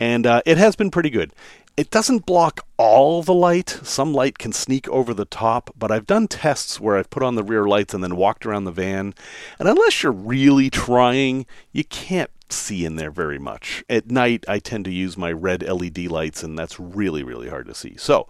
and 0.00 0.26
uh, 0.26 0.42
it 0.44 0.58
has 0.58 0.74
been 0.74 0.90
pretty 0.90 1.10
good. 1.10 1.32
It 1.76 1.90
doesn't 1.90 2.26
block 2.26 2.66
all 2.76 3.22
the 3.22 3.32
light. 3.32 3.70
Some 3.82 4.12
light 4.12 4.38
can 4.38 4.52
sneak 4.52 4.88
over 4.88 5.14
the 5.14 5.24
top, 5.24 5.70
but 5.78 5.90
I've 5.90 6.06
done 6.06 6.28
tests 6.28 6.78
where 6.78 6.96
I've 6.96 7.10
put 7.10 7.22
on 7.22 7.36
the 7.36 7.42
rear 7.42 7.66
lights 7.66 7.94
and 7.94 8.02
then 8.04 8.16
walked 8.16 8.44
around 8.44 8.64
the 8.64 8.72
van. 8.72 9.14
And 9.58 9.68
unless 9.68 10.02
you're 10.02 10.12
really 10.12 10.68
trying, 10.68 11.46
you 11.72 11.84
can't 11.84 12.30
see 12.52 12.84
in 12.84 12.96
there 12.96 13.10
very 13.10 13.38
much. 13.38 13.82
At 13.88 14.10
night, 14.10 14.44
I 14.46 14.58
tend 14.58 14.84
to 14.86 14.92
use 14.92 15.16
my 15.16 15.32
red 15.32 15.62
LED 15.62 15.98
lights, 16.06 16.42
and 16.42 16.58
that's 16.58 16.78
really, 16.78 17.22
really 17.22 17.48
hard 17.48 17.66
to 17.68 17.74
see. 17.74 17.96
So, 17.96 18.28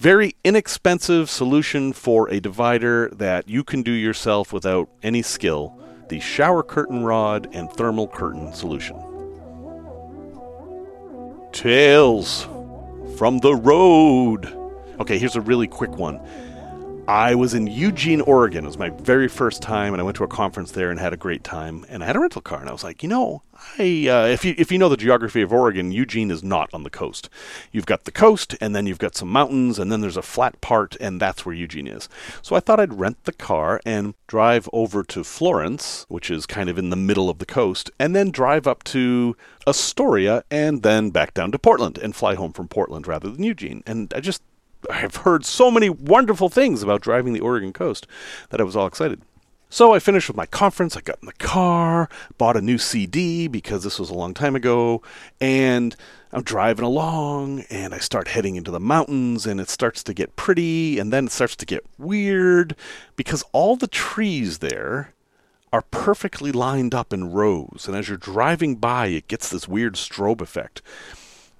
very 0.00 0.34
inexpensive 0.42 1.30
solution 1.30 1.92
for 1.92 2.28
a 2.28 2.40
divider 2.40 3.08
that 3.10 3.48
you 3.48 3.62
can 3.62 3.82
do 3.82 3.92
yourself 3.92 4.52
without 4.52 4.88
any 5.02 5.22
skill 5.22 5.80
the 6.08 6.20
shower 6.20 6.62
curtain 6.62 7.02
rod 7.02 7.48
and 7.52 7.72
thermal 7.72 8.06
curtain 8.06 8.52
solution. 8.52 8.96
Tales 11.50 12.46
from 13.16 13.38
the 13.38 13.54
road. 13.54 14.46
Okay, 15.00 15.18
here's 15.18 15.36
a 15.36 15.40
really 15.40 15.66
quick 15.66 15.96
one. 15.96 16.20
I 17.06 17.34
was 17.34 17.52
in 17.52 17.66
Eugene, 17.66 18.22
Oregon. 18.22 18.64
It 18.64 18.68
was 18.68 18.78
my 18.78 18.88
very 18.88 19.28
first 19.28 19.60
time, 19.60 19.92
and 19.92 20.00
I 20.00 20.04
went 20.04 20.16
to 20.16 20.24
a 20.24 20.28
conference 20.28 20.70
there 20.70 20.90
and 20.90 20.98
had 20.98 21.12
a 21.12 21.18
great 21.18 21.44
time. 21.44 21.84
And 21.90 22.02
I 22.02 22.06
had 22.06 22.16
a 22.16 22.18
rental 22.18 22.40
car, 22.40 22.60
and 22.60 22.68
I 22.68 22.72
was 22.72 22.82
like, 22.82 23.02
you 23.02 23.10
know, 23.10 23.42
I 23.78 24.08
uh, 24.08 24.26
if 24.26 24.42
you 24.42 24.54
if 24.56 24.72
you 24.72 24.78
know 24.78 24.88
the 24.88 24.96
geography 24.96 25.42
of 25.42 25.52
Oregon, 25.52 25.92
Eugene 25.92 26.30
is 26.30 26.42
not 26.42 26.70
on 26.72 26.82
the 26.82 26.88
coast. 26.88 27.28
You've 27.72 27.84
got 27.84 28.04
the 28.04 28.10
coast, 28.10 28.56
and 28.58 28.74
then 28.74 28.86
you've 28.86 28.98
got 28.98 29.16
some 29.16 29.28
mountains, 29.28 29.78
and 29.78 29.92
then 29.92 30.00
there's 30.00 30.16
a 30.16 30.22
flat 30.22 30.62
part, 30.62 30.96
and 30.98 31.20
that's 31.20 31.44
where 31.44 31.54
Eugene 31.54 31.88
is. 31.88 32.08
So 32.40 32.56
I 32.56 32.60
thought 32.60 32.80
I'd 32.80 32.98
rent 32.98 33.22
the 33.24 33.32
car 33.32 33.82
and 33.84 34.14
drive 34.26 34.66
over 34.72 35.04
to 35.04 35.24
Florence, 35.24 36.06
which 36.08 36.30
is 36.30 36.46
kind 36.46 36.70
of 36.70 36.78
in 36.78 36.88
the 36.88 36.96
middle 36.96 37.28
of 37.28 37.38
the 37.38 37.46
coast, 37.46 37.90
and 37.98 38.16
then 38.16 38.30
drive 38.30 38.66
up 38.66 38.82
to 38.84 39.36
Astoria, 39.66 40.42
and 40.50 40.82
then 40.82 41.10
back 41.10 41.34
down 41.34 41.52
to 41.52 41.58
Portland, 41.58 41.98
and 41.98 42.16
fly 42.16 42.34
home 42.34 42.54
from 42.54 42.66
Portland 42.66 43.06
rather 43.06 43.28
than 43.28 43.42
Eugene. 43.42 43.82
And 43.86 44.10
I 44.16 44.20
just 44.20 44.42
I've 44.90 45.16
heard 45.16 45.44
so 45.44 45.70
many 45.70 45.88
wonderful 45.88 46.48
things 46.48 46.82
about 46.82 47.00
driving 47.00 47.32
the 47.32 47.40
Oregon 47.40 47.72
coast 47.72 48.06
that 48.50 48.60
I 48.60 48.64
was 48.64 48.76
all 48.76 48.86
excited. 48.86 49.22
So 49.70 49.92
I 49.92 49.98
finished 49.98 50.28
with 50.28 50.36
my 50.36 50.46
conference. 50.46 50.96
I 50.96 51.00
got 51.00 51.18
in 51.20 51.26
the 51.26 51.32
car, 51.32 52.08
bought 52.38 52.56
a 52.56 52.60
new 52.60 52.78
CD 52.78 53.48
because 53.48 53.82
this 53.82 53.98
was 53.98 54.08
a 54.08 54.14
long 54.14 54.32
time 54.32 54.54
ago, 54.54 55.02
and 55.40 55.96
I'm 56.34 56.42
driving 56.42 56.84
along 56.84 57.64
and 57.70 57.94
I 57.94 57.98
start 57.98 58.28
heading 58.28 58.56
into 58.56 58.70
the 58.72 58.80
mountains 58.80 59.46
and 59.46 59.60
it 59.60 59.68
starts 59.68 60.02
to 60.04 60.14
get 60.14 60.36
pretty 60.36 60.98
and 60.98 61.12
then 61.12 61.26
it 61.26 61.32
starts 61.32 61.54
to 61.56 61.66
get 61.66 61.84
weird 61.96 62.74
because 63.14 63.44
all 63.52 63.76
the 63.76 63.86
trees 63.86 64.58
there 64.58 65.12
are 65.72 65.82
perfectly 65.82 66.50
lined 66.50 66.92
up 66.92 67.12
in 67.12 67.32
rows 67.32 67.84
and 67.86 67.96
as 67.96 68.08
you're 68.08 68.16
driving 68.16 68.74
by 68.74 69.06
it 69.06 69.28
gets 69.28 69.48
this 69.48 69.68
weird 69.68 69.94
strobe 69.94 70.40
effect. 70.40 70.82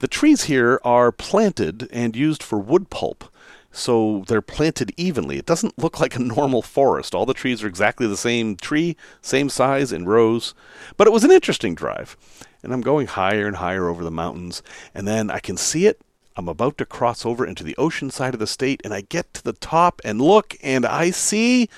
The 0.01 0.09
trees 0.09 0.45
here 0.45 0.81
are 0.85 1.13
planted 1.13 1.89
and 1.93 2.17
used 2.17 2.43
for 2.43 2.59
wood 2.59 2.91
pulp, 2.91 3.25
so 3.71 4.25
they're 4.27 4.43
planted 4.43 4.93
evenly. 4.97 5.39
It 5.39 5.47
doesn't 5.47 5.79
look 5.79 6.01
like 6.01 6.17
a 6.17 6.21
normal 6.21 6.63
forest. 6.63 7.15
All 7.15 7.27
the 7.27 7.35
trees 7.35 7.63
are 7.63 7.69
exactly 7.69 8.07
the 8.07 8.17
same 8.17 8.57
tree, 8.57 8.97
same 9.23 9.49
size, 9.49 9.93
in 9.93 10.07
rows. 10.07 10.55
But 10.97 11.07
it 11.07 11.13
was 11.13 11.25
an 11.25 11.31
interesting 11.31 11.75
drive. 11.75 12.17
And 12.63 12.73
I'm 12.73 12.81
going 12.81 13.07
higher 13.07 13.47
and 13.47 13.57
higher 13.57 13.89
over 13.89 14.05
the 14.05 14.11
mountains, 14.11 14.63
and 14.95 15.07
then 15.07 15.31
I 15.31 15.39
can 15.39 15.57
see 15.57 15.87
it. 15.87 16.01
I'm 16.37 16.49
about 16.49 16.79
to 16.79 16.87
cross 16.87 17.25
over 17.25 17.47
into 17.47 17.63
the 17.63 17.77
ocean 17.77 18.11
side 18.11 18.35
of 18.35 18.41
the 18.41 18.47
state, 18.47 18.81
and 18.85 18.93
I 18.93 19.03
get 19.03 19.33
to 19.35 19.45
the 19.45 19.53
top 19.53 20.01
and 20.05 20.21
look, 20.21 20.57
and 20.63 20.85
I 20.85 21.11
see 21.11 21.69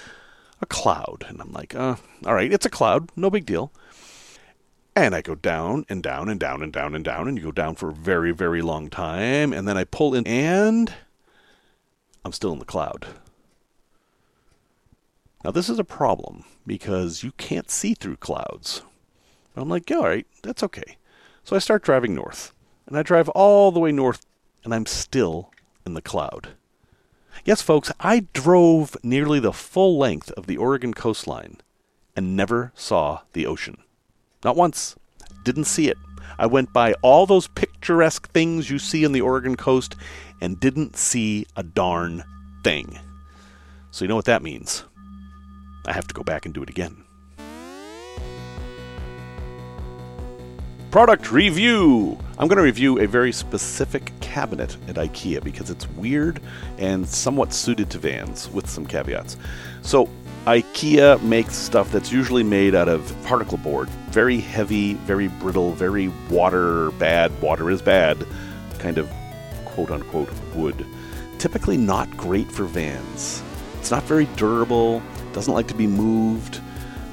a 0.63 0.67
cloud. 0.67 1.25
And 1.29 1.41
I'm 1.41 1.53
like, 1.53 1.75
uh, 1.75 1.97
all 2.25 2.35
right, 2.35 2.53
it's 2.53 2.67
a 2.67 2.71
cloud, 2.71 3.11
no 3.17 3.31
big 3.31 3.45
deal. 3.45 3.73
And 4.97 5.15
I 5.15 5.21
go 5.21 5.35
down 5.35 5.85
and 5.91 6.03
down 6.03 6.31
and 6.31 6.41
down 6.41 6.63
and 6.63 6.73
down 6.73 6.95
and 6.95 7.05
down, 7.05 7.29
and 7.29 7.37
you 7.37 7.45
go 7.45 7.53
down 7.53 7.75
for 7.75 7.91
a 7.91 7.95
very, 7.95 8.33
very 8.33 8.63
long 8.63 8.89
time. 8.89 9.53
And 9.53 9.69
then 9.69 9.77
I 9.77 9.85
pull 9.85 10.15
in, 10.15 10.27
and 10.27 10.95
I'm 12.25 12.33
still 12.33 12.55
in 12.55 12.59
the 12.59 12.65
cloud. 12.65 13.07
Now, 15.45 15.51
this 15.51 15.69
is 15.69 15.79
a 15.79 15.85
problem 15.85 16.45
because 16.67 17.23
you 17.23 17.33
can't 17.33 17.71
see 17.71 17.93
through 17.93 18.17
clouds. 18.17 18.83
But 19.55 19.61
I'm 19.61 19.69
like, 19.69 19.91
all 19.91 20.05
right, 20.05 20.27
that's 20.43 20.63
okay. 20.63 20.97
So 21.45 21.55
I 21.55 21.59
start 21.59 21.85
driving 21.85 22.15
north, 22.15 22.55
and 22.87 22.97
I 22.97 23.03
drive 23.03 23.29
all 23.29 23.71
the 23.71 23.81
way 23.81 23.93
north, 23.93 24.25
and 24.65 24.75
I'm 24.75 24.87
still 24.87 25.53
in 25.85 25.93
the 25.93 26.01
cloud. 26.01 26.49
Yes, 27.45 27.61
folks, 27.61 27.93
I 28.01 28.27
drove 28.33 28.97
nearly 29.03 29.41
the 29.41 29.53
full 29.53 29.99
length 29.99 30.31
of 30.33 30.47
the 30.47 30.57
Oregon 30.57 30.95
coastline 30.95 31.59
and 32.17 32.35
never 32.35 32.73
saw 32.75 33.21
the 33.35 33.45
ocean. 33.45 33.77
Not 34.47 34.55
once. 34.55 34.95
Didn't 35.43 35.65
see 35.65 35.89
it. 35.89 35.99
I 36.39 36.47
went 36.47 36.73
by 36.73 36.93
all 37.03 37.27
those 37.27 37.49
picturesque 37.49 38.31
things 38.31 38.71
you 38.71 38.79
see 38.79 39.05
on 39.05 39.11
the 39.11 39.21
Oregon 39.21 39.57
coast 39.57 39.97
and 40.41 40.61
didn't 40.61 40.95
see 40.95 41.47
a 41.57 41.65
darn 41.65 42.23
thing. 42.63 42.97
So, 43.91 44.05
you 44.05 44.09
know 44.09 44.15
what 44.15 44.27
that 44.27 44.45
means? 44.45 44.85
I 45.85 45.93
have 45.93 46.07
to 46.07 46.15
go 46.15 46.23
back 46.23 46.47
and 46.47 46.55
do 46.55 46.63
it 46.63 46.71
again. 46.71 47.03
Product 50.93 51.33
review! 51.33 52.17
I'm 52.39 52.47
going 52.47 52.59
to 52.59 52.63
review 52.63 53.01
a 53.01 53.07
very 53.09 53.33
specific 53.33 54.13
cabinet 54.21 54.77
at 54.87 54.95
IKEA 54.95 55.43
because 55.43 55.71
it's 55.71 55.89
weird 55.91 56.41
and 56.79 57.05
somewhat 57.05 57.53
suited 57.53 57.91
to 57.91 57.99
vans 57.99 58.49
with 58.51 58.71
some 58.71 58.87
caveats. 58.87 59.39
So, 59.83 60.09
IKEA 60.47 61.21
makes 61.23 61.57
stuff 61.57 61.91
that's 61.91 62.13
usually 62.13 62.45
made 62.45 62.77
out 62.77 62.89
of 62.89 63.13
particle 63.25 63.59
board. 63.59 63.89
Very 64.11 64.39
heavy, 64.39 64.95
very 64.95 65.27
brittle, 65.27 65.73
very 65.73 66.07
water 66.31 66.93
bad, 66.93 67.33
water 67.43 67.69
is 67.69 67.83
bad, 67.83 68.25
kind 68.79 68.97
of 68.97 69.11
quote 69.65 69.91
unquote 69.91 70.31
wood. 70.55 70.87
Typically 71.39 71.77
not 71.77 72.09
great 72.17 72.51
for 72.51 72.63
vans. 72.63 73.43
It's 73.81 73.91
not 73.91 74.05
very 74.05 74.27
durable, 74.37 75.03
doesn't 75.33 75.53
like 75.53 75.67
to 75.67 75.75
be 75.75 75.89
moved, 75.89 76.61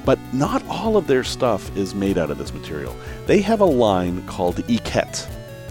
but 0.04 0.20
not 0.32 0.64
all 0.68 0.96
of 0.96 1.08
their 1.08 1.24
stuff 1.24 1.76
is 1.76 1.92
made 1.92 2.18
out 2.18 2.30
of 2.30 2.38
this 2.38 2.54
material. 2.54 2.96
They 3.26 3.40
have 3.40 3.60
a 3.60 3.64
line 3.64 4.24
called 4.28 4.58
Eket, 4.68 5.28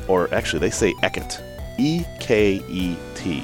or 0.10 0.32
actually 0.34 0.60
they 0.60 0.70
say 0.70 0.94
Eket, 0.96 1.42
E 1.80 2.04
K 2.20 2.62
E 2.68 2.98
T. 3.16 3.42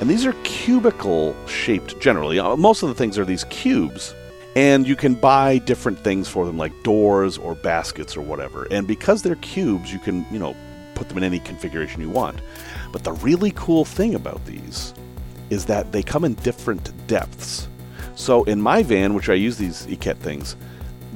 And 0.00 0.08
these 0.08 0.24
are 0.24 0.32
cubicle 0.44 1.36
shaped 1.46 2.00
generally. 2.00 2.38
Uh, 2.38 2.56
most 2.56 2.82
of 2.82 2.88
the 2.88 2.94
things 2.94 3.18
are 3.18 3.24
these 3.26 3.44
cubes. 3.44 4.14
And 4.56 4.88
you 4.88 4.96
can 4.96 5.14
buy 5.14 5.58
different 5.58 5.98
things 6.00 6.26
for 6.26 6.46
them, 6.46 6.56
like 6.56 6.72
doors 6.82 7.36
or 7.36 7.54
baskets 7.54 8.16
or 8.16 8.22
whatever. 8.22 8.66
And 8.70 8.88
because 8.88 9.22
they're 9.22 9.36
cubes, 9.36 9.92
you 9.92 9.98
can, 9.98 10.26
you 10.32 10.38
know, 10.38 10.56
put 10.94 11.08
them 11.08 11.18
in 11.18 11.24
any 11.24 11.38
configuration 11.38 12.00
you 12.00 12.10
want. 12.10 12.40
But 12.92 13.04
the 13.04 13.12
really 13.12 13.52
cool 13.54 13.84
thing 13.84 14.14
about 14.14 14.44
these 14.46 14.94
is 15.50 15.66
that 15.66 15.92
they 15.92 16.02
come 16.02 16.24
in 16.24 16.34
different 16.34 16.90
depths. 17.06 17.68
So 18.14 18.44
in 18.44 18.60
my 18.60 18.82
van, 18.82 19.14
which 19.14 19.28
I 19.28 19.34
use 19.34 19.58
these 19.58 19.86
Eket 19.86 20.16
things, 20.16 20.56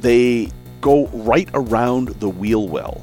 they 0.01 0.51
go 0.81 1.07
right 1.09 1.49
around 1.55 2.09
the 2.21 2.29
wheel 2.29 2.69
well. 2.69 3.03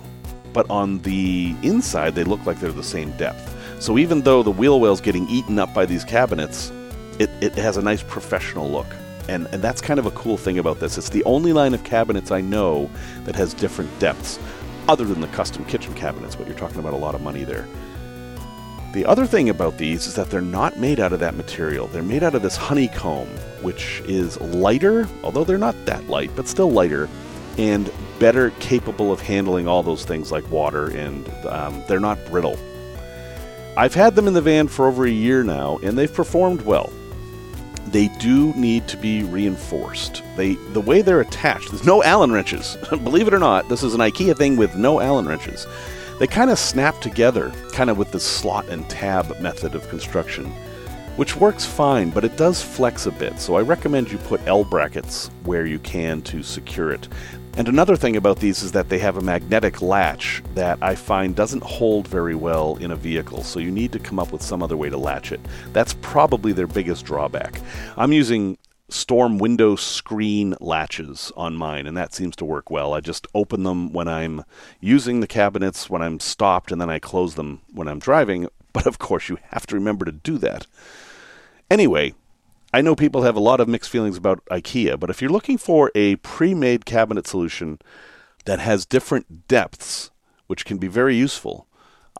But 0.53 0.69
on 0.69 0.99
the 0.99 1.55
inside, 1.63 2.13
they 2.13 2.23
look 2.23 2.45
like 2.45 2.59
they're 2.59 2.71
the 2.71 2.83
same 2.83 3.11
depth. 3.17 3.50
So 3.81 3.97
even 3.97 4.21
though 4.21 4.43
the 4.43 4.51
wheel 4.51 4.79
well's 4.79 5.01
getting 5.01 5.27
eaten 5.27 5.57
up 5.57 5.73
by 5.73 5.87
these 5.87 6.03
cabinets, 6.03 6.71
it, 7.17 7.31
it 7.41 7.55
has 7.55 7.77
a 7.77 7.81
nice 7.81 8.03
professional 8.03 8.69
look. 8.69 8.85
And, 9.27 9.47
and 9.47 9.59
that's 9.59 9.81
kind 9.81 9.99
of 9.99 10.05
a 10.05 10.11
cool 10.11 10.37
thing 10.37 10.59
about 10.59 10.79
this. 10.79 10.99
It's 10.99 11.09
the 11.09 11.23
only 11.23 11.51
line 11.51 11.73
of 11.73 11.83
cabinets 11.83 12.29
I 12.29 12.41
know 12.41 12.91
that 13.23 13.35
has 13.35 13.55
different 13.55 13.89
depths, 13.97 14.37
other 14.87 15.03
than 15.03 15.19
the 15.19 15.27
custom 15.29 15.65
kitchen 15.65 15.95
cabinets, 15.95 16.35
but 16.35 16.45
you're 16.45 16.55
talking 16.55 16.77
about 16.77 16.93
a 16.93 16.97
lot 16.97 17.15
of 17.15 17.21
money 17.21 17.43
there. 17.43 17.67
The 18.93 19.03
other 19.03 19.25
thing 19.25 19.49
about 19.49 19.79
these 19.79 20.05
is 20.05 20.13
that 20.13 20.29
they're 20.29 20.41
not 20.41 20.77
made 20.77 20.99
out 20.99 21.11
of 21.11 21.19
that 21.21 21.33
material. 21.33 21.87
They're 21.87 22.03
made 22.03 22.21
out 22.21 22.35
of 22.35 22.43
this 22.43 22.57
honeycomb, 22.57 23.29
which 23.63 24.03
is 24.05 24.39
lighter, 24.41 25.09
although 25.23 25.43
they're 25.43 25.57
not 25.57 25.75
that 25.85 26.07
light, 26.07 26.29
but 26.35 26.47
still 26.47 26.69
lighter, 26.69 27.09
and 27.57 27.91
better 28.19 28.51
capable 28.59 29.11
of 29.11 29.21
handling 29.21 29.67
all 29.67 29.81
those 29.81 30.05
things 30.05 30.31
like 30.31 30.47
water, 30.51 30.91
and 30.91 31.27
um, 31.47 31.83
they're 31.87 31.99
not 31.99 32.23
brittle. 32.27 32.59
I've 33.77 33.93
had 33.93 34.15
them 34.15 34.27
in 34.27 34.33
the 34.33 34.41
van 34.41 34.67
for 34.67 34.87
over 34.87 35.05
a 35.05 35.11
year 35.11 35.43
now, 35.43 35.79
and 35.81 35.97
they've 35.97 36.13
performed 36.13 36.61
well. 36.63 36.91
They 37.87 38.09
do 38.19 38.53
need 38.53 38.87
to 38.89 38.97
be 38.97 39.23
reinforced. 39.23 40.23
They 40.35 40.55
the 40.73 40.81
way 40.81 41.01
they're 41.01 41.21
attached, 41.21 41.71
there's 41.71 41.85
no 41.85 42.03
Allen 42.03 42.31
wrenches. 42.31 42.77
Believe 42.89 43.27
it 43.27 43.33
or 43.33 43.39
not, 43.39 43.69
this 43.69 43.83
is 43.83 43.93
an 43.93 44.01
IKEA 44.01 44.37
thing 44.37 44.57
with 44.57 44.75
no 44.75 44.99
Allen 44.99 45.27
wrenches. 45.27 45.67
They 46.19 46.27
kind 46.27 46.51
of 46.51 46.59
snap 46.59 46.99
together, 47.01 47.51
kind 47.71 47.89
of 47.89 47.97
with 47.97 48.11
the 48.11 48.19
slot 48.19 48.67
and 48.69 48.87
tab 48.89 49.39
method 49.39 49.73
of 49.73 49.89
construction, 49.89 50.45
which 51.15 51.37
works 51.37 51.65
fine, 51.65 52.11
but 52.11 52.23
it 52.23 52.37
does 52.37 52.61
flex 52.61 53.05
a 53.05 53.11
bit, 53.11 53.39
so 53.39 53.55
I 53.55 53.61
recommend 53.61 54.11
you 54.11 54.17
put 54.19 54.45
L 54.47 54.63
brackets 54.63 55.31
where 55.43 55.65
you 55.65 55.79
can 55.79 56.21
to 56.23 56.43
secure 56.43 56.91
it. 56.91 57.07
And 57.57 57.67
another 57.67 57.97
thing 57.97 58.15
about 58.15 58.39
these 58.39 58.63
is 58.63 58.71
that 58.71 58.87
they 58.87 58.99
have 58.99 59.17
a 59.17 59.21
magnetic 59.21 59.81
latch 59.81 60.41
that 60.55 60.79
I 60.81 60.95
find 60.95 61.35
doesn't 61.35 61.63
hold 61.63 62.07
very 62.07 62.33
well 62.33 62.77
in 62.77 62.91
a 62.91 62.95
vehicle, 62.95 63.43
so 63.43 63.59
you 63.59 63.71
need 63.71 63.91
to 63.91 63.99
come 63.99 64.19
up 64.19 64.31
with 64.31 64.41
some 64.41 64.63
other 64.63 64.77
way 64.77 64.89
to 64.89 64.97
latch 64.97 65.31
it. 65.31 65.41
That's 65.73 65.93
probably 65.95 66.53
their 66.53 66.65
biggest 66.65 67.05
drawback. 67.05 67.59
I'm 67.97 68.13
using 68.13 68.57
storm 68.87 69.37
window 69.37 69.75
screen 69.75 70.55
latches 70.59 71.31
on 71.35 71.55
mine, 71.55 71.87
and 71.87 71.97
that 71.97 72.13
seems 72.13 72.35
to 72.37 72.45
work 72.45 72.71
well. 72.71 72.93
I 72.93 73.01
just 73.01 73.27
open 73.35 73.63
them 73.63 73.91
when 73.91 74.07
I'm 74.07 74.43
using 74.79 75.19
the 75.19 75.27
cabinets, 75.27 75.89
when 75.89 76.01
I'm 76.01 76.19
stopped, 76.19 76.71
and 76.71 76.79
then 76.79 76.89
I 76.89 76.99
close 76.99 77.35
them 77.35 77.61
when 77.73 77.87
I'm 77.87 77.99
driving. 77.99 78.47
But 78.73 78.87
of 78.87 78.97
course, 78.97 79.27
you 79.27 79.37
have 79.49 79.67
to 79.67 79.75
remember 79.75 80.05
to 80.05 80.11
do 80.13 80.37
that. 80.37 80.67
Anyway, 81.69 82.13
I 82.73 82.81
know 82.81 82.95
people 82.95 83.23
have 83.23 83.35
a 83.35 83.41
lot 83.41 83.59
of 83.59 83.67
mixed 83.67 83.89
feelings 83.89 84.17
about 84.17 84.43
IKEA, 84.45 84.99
but 84.99 85.09
if 85.09 85.21
you're 85.21 85.31
looking 85.31 85.57
for 85.57 85.91
a 85.95 86.15
pre 86.17 86.53
made 86.53 86.85
cabinet 86.85 87.27
solution 87.27 87.79
that 88.45 88.59
has 88.59 88.85
different 88.85 89.47
depths, 89.47 90.11
which 90.47 90.65
can 90.65 90.77
be 90.77 90.87
very 90.87 91.15
useful, 91.15 91.67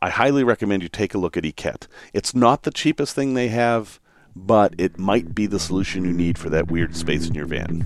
I 0.02 0.10
highly 0.10 0.44
recommend 0.44 0.84
you 0.84 0.90
take 0.90 1.14
a 1.14 1.18
look 1.18 1.38
at 1.38 1.44
Eket. 1.44 1.88
It's 2.14 2.36
not 2.36 2.64
the 2.64 2.72
cheapest 2.72 3.16
thing 3.16 3.34
they 3.34 3.50
have 3.50 4.00
but 4.36 4.74
it 4.78 4.98
might 4.98 5.36
be 5.36 5.46
the 5.46 5.60
solution 5.60 6.06
you 6.06 6.14
need 6.14 6.38
for 6.38 6.50
that 6.50 6.72
weird 6.72 6.96
space 6.96 7.28
in 7.28 7.34
your 7.34 7.46
van. 7.46 7.86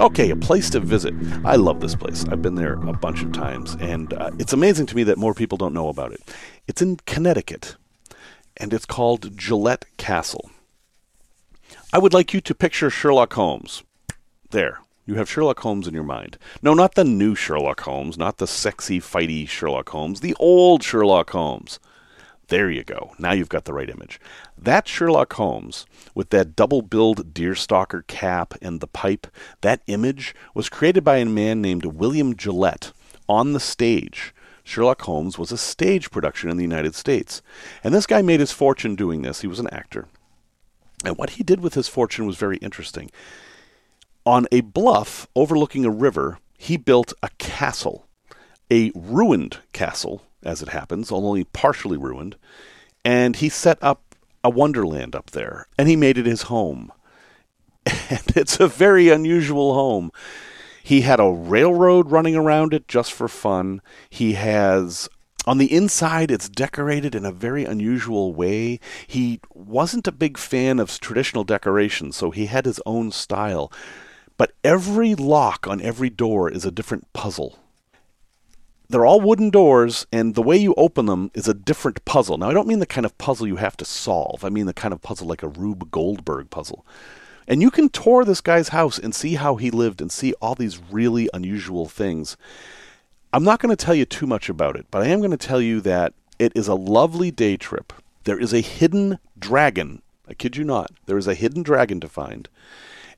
Okay, 0.00 0.30
a 0.30 0.36
place 0.36 0.70
to 0.70 0.80
visit. 0.80 1.14
I 1.44 1.56
love 1.56 1.80
this 1.80 1.94
place. 1.94 2.24
I've 2.28 2.42
been 2.42 2.56
there 2.56 2.74
a 2.74 2.92
bunch 2.92 3.22
of 3.22 3.32
times, 3.32 3.76
and 3.80 4.12
uh, 4.14 4.32
it's 4.38 4.52
amazing 4.52 4.86
to 4.86 4.96
me 4.96 5.04
that 5.04 5.18
more 5.18 5.34
people 5.34 5.56
don't 5.56 5.72
know 5.72 5.88
about 5.88 6.12
it. 6.12 6.20
It's 6.66 6.82
in 6.82 6.96
Connecticut, 7.06 7.76
and 8.56 8.72
it's 8.72 8.86
called 8.86 9.36
Gillette 9.36 9.84
Castle. 9.96 10.50
I 11.92 11.98
would 11.98 12.14
like 12.14 12.34
you 12.34 12.40
to 12.40 12.54
picture 12.54 12.90
Sherlock 12.90 13.34
Holmes. 13.34 13.82
There, 14.50 14.80
you 15.06 15.14
have 15.16 15.30
Sherlock 15.30 15.60
Holmes 15.60 15.86
in 15.86 15.94
your 15.94 16.02
mind. 16.02 16.38
No, 16.62 16.74
not 16.74 16.94
the 16.94 17.04
new 17.04 17.34
Sherlock 17.34 17.80
Holmes, 17.80 18.16
not 18.16 18.38
the 18.38 18.46
sexy, 18.46 19.00
fighty 19.00 19.48
Sherlock 19.48 19.90
Holmes, 19.90 20.20
the 20.20 20.34
old 20.38 20.82
Sherlock 20.82 21.30
Holmes. 21.30 21.78
There 22.48 22.70
you 22.70 22.84
go. 22.84 23.12
Now 23.18 23.32
you've 23.32 23.48
got 23.48 23.64
the 23.64 23.72
right 23.72 23.88
image. 23.88 24.20
That 24.56 24.86
Sherlock 24.86 25.32
Holmes, 25.34 25.86
with 26.14 26.30
that 26.30 26.54
double 26.54 26.82
billed 26.82 27.34
deerstalker 27.34 28.06
cap 28.06 28.54
and 28.60 28.80
the 28.80 28.86
pipe, 28.86 29.26
that 29.62 29.82
image 29.86 30.34
was 30.54 30.68
created 30.68 31.04
by 31.04 31.16
a 31.16 31.24
man 31.24 31.62
named 31.62 31.86
William 31.86 32.36
Gillette 32.36 32.92
on 33.28 33.52
the 33.52 33.60
stage. 33.60 34.34
Sherlock 34.64 35.02
Holmes 35.02 35.38
was 35.38 35.52
a 35.52 35.58
stage 35.58 36.10
production 36.10 36.50
in 36.50 36.56
the 36.56 36.64
United 36.64 36.94
States. 36.94 37.42
And 37.84 37.94
this 37.94 38.06
guy 38.06 38.22
made 38.22 38.40
his 38.40 38.50
fortune 38.50 38.96
doing 38.96 39.22
this. 39.22 39.42
He 39.42 39.46
was 39.46 39.60
an 39.60 39.68
actor. 39.70 40.08
And 41.04 41.18
what 41.18 41.30
he 41.30 41.44
did 41.44 41.60
with 41.60 41.74
his 41.74 41.86
fortune 41.86 42.26
was 42.26 42.36
very 42.36 42.56
interesting. 42.56 43.10
On 44.24 44.46
a 44.50 44.62
bluff 44.62 45.28
overlooking 45.36 45.84
a 45.84 45.90
river, 45.90 46.38
he 46.56 46.78
built 46.78 47.12
a 47.22 47.28
castle, 47.38 48.06
a 48.70 48.90
ruined 48.94 49.58
castle 49.74 50.22
as 50.42 50.62
it 50.62 50.70
happens, 50.70 51.12
only 51.12 51.44
partially 51.44 51.98
ruined. 51.98 52.36
And 53.04 53.36
he 53.36 53.50
set 53.50 53.78
up 53.82 54.14
a 54.42 54.48
wonderland 54.48 55.14
up 55.14 55.30
there, 55.32 55.66
and 55.78 55.88
he 55.88 55.96
made 55.96 56.18
it 56.18 56.26
his 56.26 56.42
home. 56.42 56.90
And 58.10 58.36
it's 58.36 58.60
a 58.60 58.68
very 58.68 59.08
unusual 59.08 59.74
home. 59.74 60.10
He 60.84 61.00
had 61.00 61.18
a 61.18 61.30
railroad 61.30 62.10
running 62.10 62.36
around 62.36 62.74
it 62.74 62.86
just 62.86 63.12
for 63.12 63.26
fun. 63.26 63.80
He 64.10 64.34
has 64.34 65.08
on 65.46 65.58
the 65.58 65.74
inside, 65.74 66.30
it's 66.30 66.48
decorated 66.48 67.14
in 67.14 67.24
a 67.24 67.32
very 67.32 67.64
unusual 67.64 68.34
way. 68.34 68.78
He 69.06 69.40
wasn't 69.52 70.06
a 70.06 70.12
big 70.12 70.38
fan 70.38 70.78
of 70.78 71.00
traditional 71.00 71.42
decoration, 71.42 72.12
so 72.12 72.30
he 72.30 72.46
had 72.46 72.66
his 72.66 72.80
own 72.84 73.12
style. 73.12 73.72
But 74.36 74.52
every 74.62 75.14
lock 75.14 75.66
on 75.66 75.80
every 75.80 76.10
door 76.10 76.50
is 76.50 76.66
a 76.66 76.70
different 76.70 77.10
puzzle 77.14 77.58
they're 78.88 79.06
all 79.06 79.20
wooden 79.20 79.50
doors, 79.50 80.06
and 80.12 80.34
the 80.34 80.42
way 80.42 80.56
you 80.56 80.74
open 80.76 81.06
them 81.06 81.30
is 81.34 81.48
a 81.48 81.54
different 81.54 82.04
puzzle. 82.04 82.38
Now, 82.38 82.50
I 82.50 82.52
don't 82.52 82.68
mean 82.68 82.80
the 82.80 82.86
kind 82.86 83.04
of 83.04 83.16
puzzle 83.18 83.46
you 83.46 83.56
have 83.56 83.76
to 83.78 83.84
solve. 83.84 84.44
I 84.44 84.50
mean 84.50 84.66
the 84.66 84.74
kind 84.74 84.92
of 84.92 85.02
puzzle 85.02 85.26
like 85.26 85.42
a 85.42 85.48
Rube 85.48 85.90
Goldberg 85.90 86.50
puzzle. 86.50 86.86
And 87.46 87.60
you 87.60 87.70
can 87.70 87.88
tour 87.88 88.24
this 88.24 88.40
guy's 88.40 88.68
house 88.68 88.98
and 88.98 89.14
see 89.14 89.34
how 89.34 89.56
he 89.56 89.70
lived 89.70 90.00
and 90.00 90.10
see 90.10 90.32
all 90.40 90.54
these 90.54 90.80
really 90.90 91.28
unusual 91.34 91.86
things. 91.86 92.36
I'm 93.32 93.44
not 93.44 93.60
going 93.60 93.74
to 93.74 93.84
tell 93.84 93.94
you 93.94 94.04
too 94.04 94.26
much 94.26 94.48
about 94.48 94.76
it, 94.76 94.86
but 94.90 95.02
I 95.02 95.06
am 95.06 95.18
going 95.18 95.30
to 95.30 95.36
tell 95.36 95.60
you 95.60 95.80
that 95.82 96.14
it 96.38 96.52
is 96.54 96.68
a 96.68 96.74
lovely 96.74 97.30
day 97.30 97.56
trip. 97.56 97.92
There 98.24 98.38
is 98.38 98.52
a 98.52 98.60
hidden 98.60 99.18
dragon. 99.38 100.02
I 100.28 100.34
kid 100.34 100.56
you 100.56 100.64
not. 100.64 100.90
There 101.06 101.18
is 101.18 101.26
a 101.26 101.34
hidden 101.34 101.62
dragon 101.62 102.00
to 102.00 102.08
find. 102.08 102.48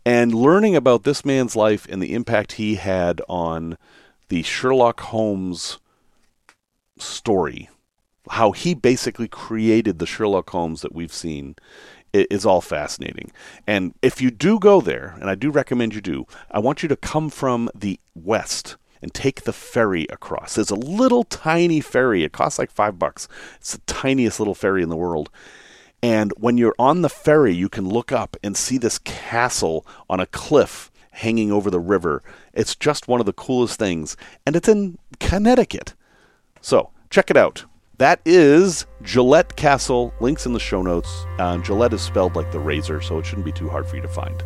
And 0.05 0.35
learning 0.35 0.77
about 0.77 1.05
this 1.05 1.25
man's 1.25 1.55
life 1.55 1.87
and 1.89 2.03
the 2.03 2.15
impact 2.15 2.53
he 2.53 2.77
had 2.77 3.21
on 3.29 3.77
the 4.29 4.43
Sherlock 4.43 5.01
Holmes 5.01 5.79
story 6.99 7.69
how 8.31 8.53
he 8.53 8.75
basically 8.75 9.29
created 9.29 9.99
the 9.99 10.07
Sherlock 10.07 10.51
Holmes 10.51 10.83
that 10.83 10.95
we've 10.95 11.13
seen 11.13 11.55
is 12.31 12.47
all 12.47 12.61
fascinating. 12.61 13.33
And 13.67 13.95
if 14.03 14.21
you 14.21 14.31
do 14.31 14.59
go 14.59 14.81
there, 14.81 15.17
and 15.21 15.29
I 15.29 15.35
do 15.35 15.51
recommend 15.51 15.95
you 15.95 16.01
do, 16.01 16.27
I 16.51 16.59
want 16.59 16.83
you 16.83 16.89
to 16.89 16.97
come 16.97 17.31
from 17.31 17.69
the 17.75 18.01
west 18.15 18.77
and 19.03 19.13
take 19.13 19.43
the 19.43 19.53
ferry 19.53 20.07
across. 20.11 20.55
There's 20.55 20.71
a 20.71 20.75
little 20.75 21.25
tiny 21.25 21.81
ferry. 21.81 22.25
It 22.25 22.33
costs 22.33 22.59
like 22.59 22.71
five 22.71 22.99
bucks. 22.99 23.29
It's 23.57 23.73
the 23.73 23.83
tiniest 23.87 24.41
little 24.41 24.55
ferry 24.55 24.83
in 24.83 24.89
the 24.89 24.97
world. 24.97 25.31
And 26.03 26.33
when 26.37 26.59
you're 26.59 26.75
on 26.79 27.03
the 27.03 27.09
ferry, 27.09 27.55
you 27.55 27.69
can 27.69 27.89
look 27.89 28.13
up 28.13 28.37
and 28.43 28.57
see 28.57 28.79
this 28.79 28.99
castle 28.99 29.87
on 30.09 30.21
a 30.21 30.27
cliff 30.27 30.91
hanging 31.11 31.51
over 31.51 31.71
the 31.71 31.81
river. 31.81 32.23
It's 32.53 32.75
just 32.75 33.09
one 33.09 33.21
of 33.21 33.27
the 33.27 33.33
coolest 33.33 33.79
things. 33.79 34.17
And 34.45 34.55
it's 34.55 34.69
in 34.69 34.99
Connecticut. 35.19 35.95
So 36.61 36.91
check 37.11 37.31
it 37.31 37.37
out. 37.37 37.65
That 37.99 38.21
is 38.27 38.85
Gillette 39.03 39.57
Castle. 39.57 40.13
Links 40.21 40.45
in 40.45 40.53
the 40.53 40.61
show 40.61 40.83
notes. 40.83 41.25
Uh, 41.39 41.57
Gillette 41.59 41.95
is 41.95 42.03
spelled 42.03 42.37
like 42.37 42.53
the 42.53 42.59
razor, 42.59 43.01
so 43.01 43.19
it 43.19 43.25
shouldn't 43.25 43.47
be 43.47 43.53
too 43.53 43.71
hard 43.71 43.87
for 43.87 43.97
you 43.97 44.03
to 44.03 44.09
find. 44.09 44.43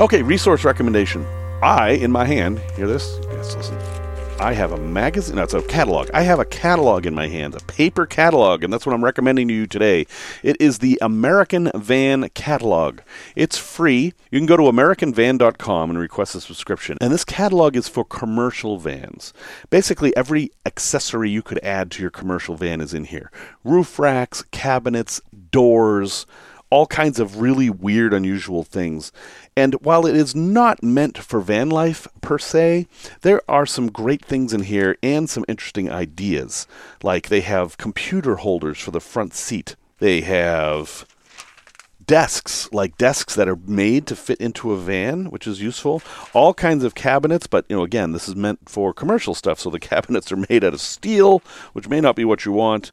Okay, 0.00 0.22
resource 0.22 0.64
recommendation. 0.64 1.26
I, 1.62 1.90
in 1.90 2.10
my 2.10 2.24
hand, 2.24 2.58
hear 2.74 2.86
this? 2.86 3.18
Yes, 3.32 3.54
listen. 3.54 4.05
I 4.38 4.52
have 4.52 4.72
a 4.72 4.76
magazine. 4.76 5.36
No, 5.36 5.44
it's 5.44 5.54
a 5.54 5.62
catalog. 5.62 6.10
I 6.12 6.20
have 6.22 6.38
a 6.38 6.44
catalog 6.44 7.06
in 7.06 7.14
my 7.14 7.26
hand, 7.26 7.54
a 7.54 7.60
paper 7.60 8.04
catalog, 8.04 8.62
and 8.62 8.70
that's 8.70 8.84
what 8.84 8.94
I'm 8.94 9.02
recommending 9.02 9.48
to 9.48 9.54
you 9.54 9.66
today. 9.66 10.06
It 10.42 10.60
is 10.60 10.78
the 10.78 10.98
American 11.00 11.70
Van 11.74 12.28
Catalog. 12.30 13.00
It's 13.34 13.56
free. 13.56 14.12
You 14.30 14.38
can 14.38 14.46
go 14.46 14.58
to 14.58 14.64
AmericanVan.com 14.64 15.90
and 15.90 15.98
request 15.98 16.34
a 16.34 16.42
subscription. 16.42 16.98
And 17.00 17.12
this 17.12 17.24
catalog 17.24 17.76
is 17.76 17.88
for 17.88 18.04
commercial 18.04 18.78
vans. 18.78 19.32
Basically, 19.70 20.14
every 20.16 20.50
accessory 20.66 21.30
you 21.30 21.42
could 21.42 21.58
add 21.64 21.90
to 21.92 22.02
your 22.02 22.10
commercial 22.10 22.56
van 22.56 22.82
is 22.82 22.92
in 22.92 23.04
here 23.04 23.30
roof 23.64 23.98
racks, 23.98 24.42
cabinets, 24.50 25.20
doors 25.50 26.26
all 26.70 26.86
kinds 26.86 27.20
of 27.20 27.40
really 27.40 27.70
weird, 27.70 28.12
unusual 28.12 28.64
things. 28.64 29.12
And 29.56 29.74
while 29.76 30.04
it 30.04 30.14
is 30.14 30.34
not 30.34 30.82
meant 30.82 31.16
for 31.16 31.40
van 31.40 31.70
life 31.70 32.06
per 32.20 32.38
se, 32.38 32.86
there 33.22 33.40
are 33.48 33.64
some 33.64 33.90
great 33.90 34.24
things 34.24 34.52
in 34.52 34.64
here 34.64 34.98
and 35.02 35.30
some 35.30 35.46
interesting 35.48 35.90
ideas. 35.90 36.66
Like 37.02 37.28
they 37.28 37.40
have 37.40 37.78
computer 37.78 38.36
holders 38.36 38.78
for 38.78 38.90
the 38.90 39.00
front 39.00 39.32
seat, 39.32 39.74
they 39.98 40.20
have 40.20 41.06
desks, 42.06 42.70
like 42.72 42.98
desks 42.98 43.34
that 43.34 43.48
are 43.48 43.58
made 43.66 44.06
to 44.06 44.14
fit 44.14 44.38
into 44.40 44.72
a 44.72 44.76
van, 44.76 45.30
which 45.30 45.46
is 45.46 45.62
useful. 45.62 46.02
All 46.34 46.54
kinds 46.54 46.84
of 46.84 46.94
cabinets, 46.94 47.46
but 47.46 47.64
you 47.68 47.76
know, 47.76 47.82
again, 47.82 48.12
this 48.12 48.28
is 48.28 48.36
meant 48.36 48.68
for 48.68 48.92
commercial 48.92 49.34
stuff, 49.34 49.58
so 49.58 49.70
the 49.70 49.80
cabinets 49.80 50.30
are 50.30 50.44
made 50.48 50.64
out 50.64 50.74
of 50.74 50.80
steel, 50.80 51.42
which 51.72 51.88
may 51.88 52.00
not 52.00 52.14
be 52.14 52.24
what 52.24 52.44
you 52.44 52.52
want 52.52 52.92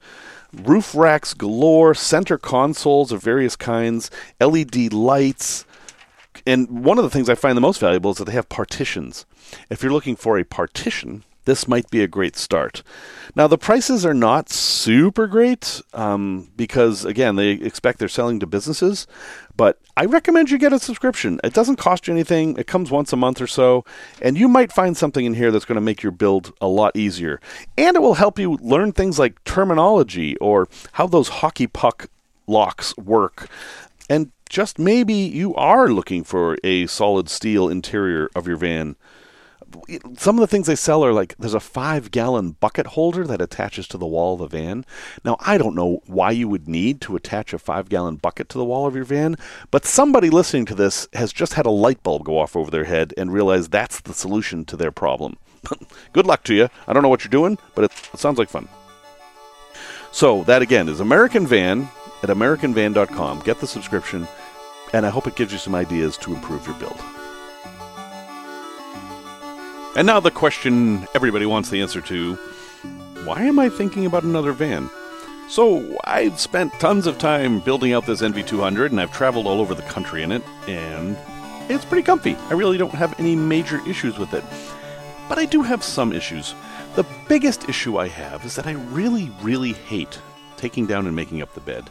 roof 0.53 0.93
racks 0.93 1.33
galore, 1.33 1.93
center 1.95 2.37
consoles 2.37 3.11
of 3.11 3.23
various 3.23 3.55
kinds, 3.55 4.11
LED 4.39 4.93
lights. 4.93 5.65
And 6.45 6.83
one 6.83 6.97
of 6.97 7.03
the 7.03 7.09
things 7.09 7.29
I 7.29 7.35
find 7.35 7.55
the 7.55 7.61
most 7.61 7.79
valuable 7.79 8.11
is 8.11 8.17
that 8.17 8.25
they 8.25 8.33
have 8.33 8.49
partitions. 8.49 9.25
If 9.69 9.81
you're 9.81 9.93
looking 9.93 10.15
for 10.15 10.37
a 10.37 10.43
partition, 10.43 11.23
this 11.45 11.67
might 11.67 11.89
be 11.89 12.01
a 12.01 12.07
great 12.07 12.35
start. 12.35 12.83
Now, 13.35 13.47
the 13.47 13.57
prices 13.57 14.05
are 14.05 14.13
not 14.13 14.49
super 14.49 15.27
great 15.27 15.81
um, 15.93 16.49
because, 16.55 17.03
again, 17.03 17.35
they 17.35 17.51
expect 17.51 17.99
they're 17.99 18.07
selling 18.07 18.39
to 18.39 18.47
businesses, 18.47 19.07
but 19.55 19.79
I 19.97 20.05
recommend 20.05 20.51
you 20.51 20.57
get 20.57 20.73
a 20.73 20.79
subscription. 20.79 21.39
It 21.43 21.53
doesn't 21.53 21.75
cost 21.77 22.07
you 22.07 22.13
anything, 22.13 22.57
it 22.57 22.67
comes 22.67 22.91
once 22.91 23.11
a 23.11 23.17
month 23.17 23.41
or 23.41 23.47
so, 23.47 23.83
and 24.21 24.37
you 24.37 24.47
might 24.47 24.71
find 24.71 24.95
something 24.95 25.25
in 25.25 25.33
here 25.33 25.51
that's 25.51 25.65
going 25.65 25.75
to 25.75 25.81
make 25.81 26.01
your 26.01 26.11
build 26.11 26.53
a 26.61 26.67
lot 26.67 26.95
easier. 26.95 27.41
And 27.77 27.95
it 27.95 28.01
will 28.01 28.15
help 28.15 28.39
you 28.39 28.57
learn 28.61 28.91
things 28.93 29.19
like 29.19 29.43
terminology 29.43 30.37
or 30.37 30.67
how 30.93 31.07
those 31.07 31.27
hockey 31.27 31.67
puck 31.67 32.07
locks 32.47 32.95
work. 32.97 33.49
And 34.09 34.31
just 34.53 34.77
maybe 34.77 35.15
you 35.15 35.55
are 35.55 35.89
looking 35.89 36.23
for 36.23 36.59
a 36.63 36.85
solid 36.85 37.27
steel 37.27 37.67
interior 37.67 38.29
of 38.35 38.47
your 38.47 38.55
van 38.55 38.95
some 40.17 40.37
of 40.37 40.41
the 40.41 40.47
things 40.47 40.67
they 40.67 40.75
sell 40.75 41.03
are 41.03 41.11
like 41.11 41.35
there's 41.39 41.55
a 41.55 41.59
five 41.59 42.11
gallon 42.11 42.51
bucket 42.51 42.85
holder 42.85 43.25
that 43.25 43.41
attaches 43.41 43.87
to 43.87 43.97
the 43.97 44.05
wall 44.05 44.35
of 44.35 44.51
the 44.51 44.57
van. 44.57 44.85
Now, 45.25 45.35
I 45.39 45.57
don't 45.57 45.73
know 45.73 46.03
why 46.05 46.29
you 46.29 46.47
would 46.47 46.67
need 46.67 47.01
to 47.01 47.15
attach 47.15 47.53
a 47.53 47.57
five 47.57 47.89
gallon 47.89 48.17
bucket 48.17 48.49
to 48.49 48.59
the 48.59 48.63
wall 48.63 48.85
of 48.85 48.95
your 48.95 49.03
van, 49.03 49.35
but 49.71 49.85
somebody 49.85 50.29
listening 50.29 50.65
to 50.67 50.75
this 50.75 51.07
has 51.13 51.33
just 51.33 51.55
had 51.55 51.65
a 51.65 51.71
light 51.71 52.03
bulb 52.03 52.23
go 52.23 52.37
off 52.37 52.55
over 52.55 52.69
their 52.69 52.83
head 52.83 53.15
and 53.17 53.33
realized 53.33 53.71
that's 53.71 53.99
the 54.01 54.13
solution 54.13 54.63
to 54.65 54.77
their 54.77 54.91
problem. 54.91 55.37
Good 56.13 56.27
luck 56.27 56.43
to 56.43 56.53
you. 56.53 56.69
I 56.87 56.93
don't 56.93 57.01
know 57.01 57.09
what 57.09 57.23
you're 57.23 57.31
doing, 57.31 57.57
but 57.73 57.85
it, 57.85 57.91
sounds 58.15 58.37
like 58.37 58.49
fun. 58.49 58.69
So, 60.11 60.43
that 60.43 60.61
again 60.61 60.87
is 60.87 60.99
American 60.99 61.47
Van 61.47 61.89
at 62.21 62.29
AmericanVan.com. 62.29 63.39
Get 63.39 63.59
the 63.59 63.67
subscription, 63.67 64.27
and 64.93 65.05
I 65.05 65.09
hope 65.09 65.27
it 65.27 65.35
gives 65.35 65.51
you 65.51 65.59
some 65.59 65.75
ideas 65.75 66.17
to 66.17 66.33
improve 66.33 66.65
your 66.65 66.75
build. 66.75 66.99
And 69.95 70.07
now 70.07 70.19
the 70.19 70.31
question 70.31 71.07
everybody 71.13 71.45
wants 71.45 71.69
the 71.69 71.81
answer 71.81 72.01
to 72.01 72.35
why 73.25 73.43
am 73.43 73.59
I 73.59 73.69
thinking 73.69 74.05
about 74.05 74.23
another 74.23 74.51
van? 74.51 74.89
So, 75.49 75.97
I've 76.05 76.39
spent 76.39 76.73
tons 76.79 77.05
of 77.05 77.17
time 77.17 77.59
building 77.59 77.93
out 77.93 78.05
this 78.05 78.21
NV200 78.21 78.87
and 78.87 78.99
I've 78.99 79.11
traveled 79.11 79.45
all 79.45 79.59
over 79.59 79.75
the 79.75 79.81
country 79.83 80.23
in 80.23 80.31
it, 80.31 80.41
and 80.67 81.17
it's 81.69 81.85
pretty 81.85 82.03
comfy. 82.03 82.35
I 82.49 82.53
really 82.53 82.77
don't 82.77 82.93
have 82.93 83.17
any 83.19 83.35
major 83.35 83.79
issues 83.87 84.17
with 84.17 84.33
it. 84.33 84.43
But 85.29 85.37
I 85.37 85.45
do 85.45 85.61
have 85.61 85.83
some 85.83 86.11
issues. 86.11 86.55
The 86.95 87.05
biggest 87.27 87.69
issue 87.69 87.97
I 87.97 88.07
have 88.07 88.45
is 88.45 88.55
that 88.55 88.67
I 88.67 88.71
really, 88.71 89.31
really 89.41 89.73
hate 89.73 90.19
taking 90.57 90.85
down 90.85 91.07
and 91.07 91.15
making 91.15 91.41
up 91.41 91.53
the 91.53 91.61
bed. 91.61 91.89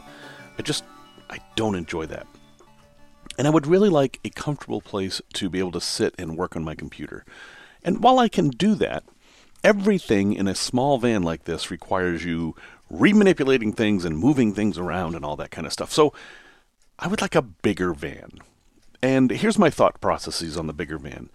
I 0.57 0.61
just, 0.61 0.83
I 1.29 1.37
don't 1.55 1.75
enjoy 1.75 2.07
that. 2.07 2.27
And 3.37 3.47
I 3.47 3.49
would 3.49 3.67
really 3.67 3.89
like 3.89 4.19
a 4.23 4.29
comfortable 4.29 4.81
place 4.81 5.21
to 5.33 5.49
be 5.49 5.59
able 5.59 5.71
to 5.71 5.81
sit 5.81 6.13
and 6.17 6.37
work 6.37 6.55
on 6.55 6.63
my 6.63 6.75
computer. 6.75 7.25
And 7.83 8.03
while 8.03 8.19
I 8.19 8.29
can 8.29 8.49
do 8.49 8.75
that, 8.75 9.03
everything 9.63 10.33
in 10.33 10.47
a 10.47 10.55
small 10.55 10.97
van 10.97 11.23
like 11.23 11.45
this 11.45 11.71
requires 11.71 12.23
you 12.23 12.55
remanipulating 12.91 13.75
things 13.75 14.05
and 14.05 14.17
moving 14.17 14.53
things 14.53 14.77
around 14.77 15.15
and 15.15 15.25
all 15.25 15.35
that 15.37 15.51
kind 15.51 15.65
of 15.65 15.73
stuff. 15.73 15.91
So 15.91 16.13
I 16.99 17.07
would 17.07 17.21
like 17.21 17.35
a 17.35 17.41
bigger 17.41 17.93
van. 17.93 18.39
And 19.01 19.31
here's 19.31 19.59
my 19.59 19.69
thought 19.69 19.99
processes 19.99 20.57
on 20.57 20.67
the 20.67 20.73
bigger 20.73 20.97
van. 20.97 21.29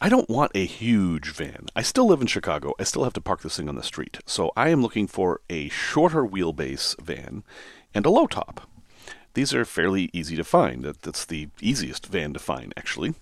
I 0.00 0.08
don't 0.08 0.30
want 0.30 0.52
a 0.54 0.64
huge 0.64 1.32
van. 1.32 1.66
I 1.76 1.82
still 1.82 2.06
live 2.06 2.22
in 2.22 2.26
Chicago. 2.26 2.72
I 2.78 2.84
still 2.84 3.04
have 3.04 3.12
to 3.14 3.20
park 3.20 3.42
this 3.42 3.56
thing 3.56 3.68
on 3.68 3.74
the 3.74 3.82
street. 3.82 4.18
So 4.24 4.50
I 4.56 4.70
am 4.70 4.80
looking 4.80 5.06
for 5.06 5.42
a 5.50 5.68
shorter 5.68 6.24
wheelbase 6.24 6.98
van 7.02 7.44
and 7.92 8.06
a 8.06 8.10
low 8.10 8.26
top. 8.26 8.66
These 9.34 9.54
are 9.54 9.64
fairly 9.64 10.10
easy 10.12 10.36
to 10.36 10.44
find. 10.44 10.84
That's 10.84 11.24
the 11.24 11.48
easiest 11.60 12.06
van 12.06 12.32
to 12.32 12.38
find, 12.38 12.74
actually 12.76 13.14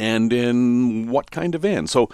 and 0.00 0.32
in 0.32 1.10
what 1.10 1.30
kind 1.30 1.54
of 1.54 1.62
van. 1.62 1.86
So 1.86 2.08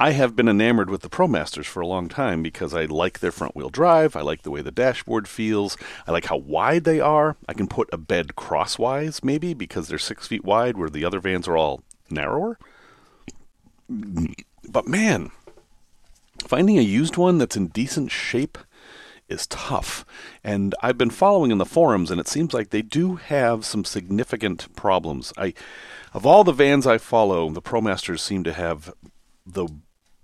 I 0.00 0.12
have 0.12 0.34
been 0.34 0.48
enamored 0.48 0.90
with 0.90 1.02
the 1.02 1.10
ProMasters 1.10 1.66
for 1.66 1.80
a 1.80 1.86
long 1.86 2.08
time 2.08 2.42
because 2.42 2.74
I 2.74 2.86
like 2.86 3.20
their 3.20 3.30
front 3.30 3.54
wheel 3.54 3.68
drive. 3.68 4.16
I 4.16 4.22
like 4.22 4.42
the 4.42 4.50
way 4.50 4.62
the 4.62 4.70
dashboard 4.70 5.28
feels. 5.28 5.76
I 6.06 6.12
like 6.12 6.26
how 6.26 6.38
wide 6.38 6.84
they 6.84 6.98
are. 6.98 7.36
I 7.48 7.52
can 7.52 7.66
put 7.66 7.92
a 7.92 7.98
bed 7.98 8.36
crosswise, 8.36 9.22
maybe, 9.22 9.54
because 9.54 9.88
they're 9.88 9.98
six 9.98 10.26
feet 10.26 10.44
wide, 10.44 10.76
where 10.76 10.90
the 10.90 11.04
other 11.04 11.20
vans 11.20 11.46
are 11.46 11.56
all 11.56 11.82
narrower. 12.10 12.58
But 13.88 14.88
man, 14.88 15.30
finding 16.46 16.78
a 16.78 16.82
used 16.82 17.16
one 17.16 17.38
that's 17.38 17.56
in 17.56 17.68
decent 17.68 18.10
shape 18.10 18.58
is 19.28 19.46
tough. 19.46 20.04
And 20.44 20.74
I've 20.82 20.98
been 20.98 21.10
following 21.10 21.50
in 21.50 21.58
the 21.58 21.64
forums, 21.64 22.10
and 22.10 22.20
it 22.20 22.28
seems 22.28 22.54
like 22.54 22.70
they 22.70 22.82
do 22.82 23.16
have 23.16 23.64
some 23.64 23.84
significant 23.84 24.74
problems. 24.76 25.32
I, 25.36 25.54
of 26.12 26.24
all 26.24 26.44
the 26.44 26.52
vans 26.52 26.86
I 26.86 26.98
follow, 26.98 27.50
the 27.50 27.62
ProMasters 27.62 28.20
seem 28.20 28.44
to 28.44 28.52
have 28.52 28.92
the 29.44 29.68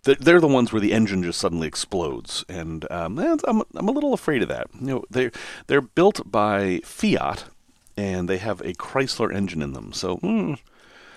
they're 0.05 0.41
the 0.41 0.49
ones 0.49 0.73
where 0.73 0.81
the 0.81 0.93
engine 0.93 1.23
just 1.23 1.41
suddenly 1.41 1.69
explodes, 1.69 2.45
and 2.49 2.91
um, 2.91 3.19
I'm 3.21 3.63
I'm 3.77 3.89
a 3.89 3.93
little 3.93 4.13
afraid 4.13 4.43
of 4.43 4.49
that. 4.49 4.67
You 4.81 4.87
know, 4.87 5.05
they're 5.11 5.31
they're 5.69 5.81
built 5.81 6.29
by 6.29 6.81
Fiat, 6.83 7.45
and 7.97 8.29
they 8.29 8.39
have 8.39 8.61
a 8.63 8.73
Chrysler 8.73 9.33
engine 9.33 9.63
in 9.63 9.75
them. 9.75 9.93
So, 9.93 10.17
mm, 10.17 10.59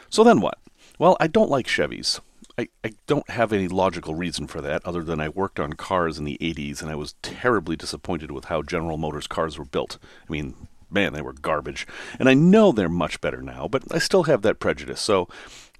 so 0.10 0.24
then 0.24 0.40
what? 0.40 0.60
Well, 1.00 1.18
I 1.20 1.26
don't 1.26 1.50
like 1.50 1.66
Chevys. 1.66 2.20
I, 2.58 2.70
I 2.84 2.92
don't 3.06 3.30
have 3.30 3.52
any 3.52 3.68
logical 3.68 4.16
reason 4.16 4.48
for 4.48 4.62
that 4.62 4.86
other 4.86 5.04
than 5.04 5.20
I 5.20 5.30
worked 5.30 5.60
on 5.60 5.74
cars 5.74 6.18
in 6.18 6.24
the 6.24 6.38
80s 6.42 6.82
and 6.82 6.90
I 6.90 6.96
was 6.96 7.16
terribly 7.22 7.76
disappointed 7.76 8.32
with 8.32 8.46
how 8.46 8.62
General 8.62 8.98
Motors 8.98 9.28
cars 9.28 9.58
were 9.58 9.66
built. 9.66 9.98
I 10.28 10.32
mean, 10.32 10.68
man, 10.90 11.14
they 11.14 11.22
were 11.22 11.34
garbage. 11.34 11.86
And 12.18 12.30
I 12.30 12.34
know 12.34 12.72
they're 12.72 12.90
much 12.90 13.20
better 13.22 13.42
now, 13.42 13.68
but 13.68 13.84
I 13.94 14.00
still 14.00 14.24
have 14.24 14.42
that 14.44 14.60
prejudice. 14.60 15.02
So, 15.02 15.28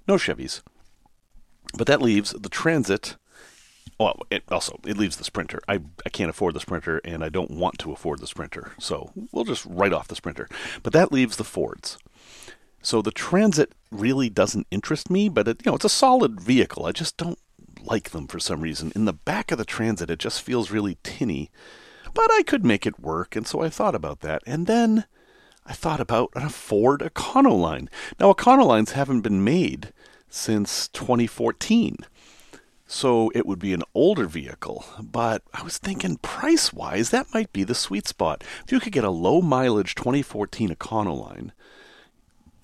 no 0.06 0.14
Chevys. 0.14 0.62
But 1.76 1.86
that 1.86 2.02
leaves 2.02 2.30
the 2.30 2.48
Transit. 2.48 3.16
Well, 3.98 4.20
it 4.30 4.42
also 4.50 4.78
it 4.86 4.98
leaves 4.98 5.16
the 5.16 5.24
Sprinter. 5.24 5.60
I 5.66 5.80
I 6.04 6.10
can't 6.10 6.30
afford 6.30 6.54
the 6.54 6.60
Sprinter, 6.60 7.00
and 7.04 7.24
I 7.24 7.28
don't 7.28 7.50
want 7.50 7.78
to 7.78 7.92
afford 7.92 8.20
the 8.20 8.26
Sprinter. 8.26 8.72
So 8.78 9.10
we'll 9.32 9.44
just 9.44 9.64
write 9.64 9.92
off 9.92 10.08
the 10.08 10.14
Sprinter. 10.14 10.48
But 10.82 10.92
that 10.92 11.12
leaves 11.12 11.36
the 11.36 11.44
Fords. 11.44 11.98
So 12.82 13.00
the 13.02 13.10
Transit 13.10 13.72
really 14.00 14.28
doesn't 14.30 14.66
interest 14.70 15.10
me, 15.10 15.28
but 15.28 15.48
it, 15.48 15.62
you 15.64 15.70
know 15.70 15.76
it's 15.76 15.84
a 15.84 15.90
solid 15.90 16.40
vehicle. 16.40 16.86
I 16.86 16.92
just 16.92 17.16
don't 17.16 17.38
like 17.82 18.10
them 18.10 18.26
for 18.26 18.38
some 18.38 18.60
reason. 18.60 18.92
In 18.94 19.04
the 19.04 19.12
back 19.12 19.50
of 19.50 19.58
the 19.58 19.64
Transit, 19.64 20.10
it 20.10 20.18
just 20.18 20.42
feels 20.42 20.70
really 20.70 20.98
tinny. 21.02 21.50
But 22.14 22.30
I 22.32 22.42
could 22.42 22.64
make 22.64 22.86
it 22.86 23.00
work, 23.00 23.36
and 23.36 23.46
so 23.46 23.60
I 23.60 23.68
thought 23.68 23.94
about 23.94 24.20
that. 24.20 24.42
And 24.46 24.66
then 24.66 25.04
I 25.66 25.72
thought 25.72 26.00
about 26.00 26.30
a 26.34 26.48
Ford 26.48 27.00
Econoline. 27.00 27.88
Now, 28.18 28.32
Econolines 28.32 28.92
haven't 28.92 29.20
been 29.20 29.44
made 29.44 29.92
since 30.28 30.88
2014. 30.88 31.96
So 32.88 33.32
it 33.34 33.46
would 33.46 33.58
be 33.58 33.72
an 33.72 33.82
older 33.94 34.26
vehicle, 34.26 34.84
but 35.00 35.42
I 35.52 35.64
was 35.64 35.76
thinking 35.76 36.18
price 36.18 36.72
wise, 36.72 37.10
that 37.10 37.34
might 37.34 37.52
be 37.52 37.64
the 37.64 37.74
sweet 37.74 38.06
spot. 38.06 38.44
If 38.64 38.70
you 38.70 38.78
could 38.78 38.92
get 38.92 39.02
a 39.02 39.10
low 39.10 39.42
mileage 39.42 39.96
2014 39.96 40.68
Econoline, 40.68 41.50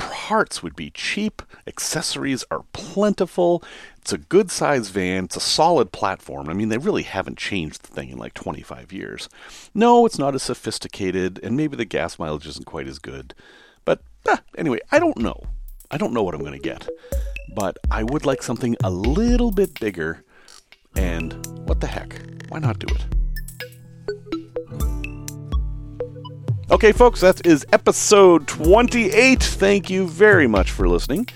parts 0.02 0.62
would 0.62 0.74
be 0.74 0.90
cheap, 0.90 1.42
accessories 1.66 2.44
are 2.50 2.64
plentiful, 2.72 3.62
it's 3.98 4.12
a 4.12 4.18
good 4.18 4.50
sized 4.50 4.92
van, 4.92 5.24
it's 5.24 5.36
a 5.36 5.40
solid 5.40 5.92
platform. 5.92 6.48
I 6.48 6.54
mean, 6.54 6.70
they 6.70 6.78
really 6.78 7.04
haven't 7.04 7.38
changed 7.38 7.82
the 7.82 7.86
thing 7.86 8.10
in 8.10 8.18
like 8.18 8.34
25 8.34 8.92
years. 8.92 9.28
No, 9.74 10.04
it's 10.04 10.18
not 10.18 10.34
as 10.34 10.42
sophisticated, 10.42 11.38
and 11.42 11.56
maybe 11.56 11.76
the 11.76 11.84
gas 11.84 12.18
mileage 12.18 12.48
isn't 12.48 12.66
quite 12.66 12.88
as 12.88 12.98
good. 12.98 13.32
But 13.84 14.02
ah, 14.28 14.42
anyway, 14.58 14.80
I 14.90 14.98
don't 14.98 15.18
know. 15.18 15.40
I 15.90 15.98
don't 15.98 16.12
know 16.12 16.24
what 16.24 16.34
I'm 16.34 16.40
going 16.40 16.52
to 16.52 16.58
get. 16.58 16.88
But 17.54 17.78
I 17.90 18.02
would 18.02 18.26
like 18.26 18.42
something 18.42 18.76
a 18.82 18.90
little 18.90 19.52
bit 19.52 19.78
bigger, 19.78 20.24
and 20.96 21.32
what 21.68 21.80
the 21.80 21.86
heck? 21.86 22.20
Why 22.48 22.58
not 22.58 22.80
do 22.80 22.92
it? 22.92 23.21
Okay, 26.70 26.92
folks, 26.92 27.20
that 27.20 27.44
is 27.46 27.66
episode 27.72 28.46
28. 28.48 29.42
Thank 29.42 29.90
you 29.90 30.06
very 30.06 30.46
much 30.46 30.70
for 30.70 30.88
listening. 30.88 31.26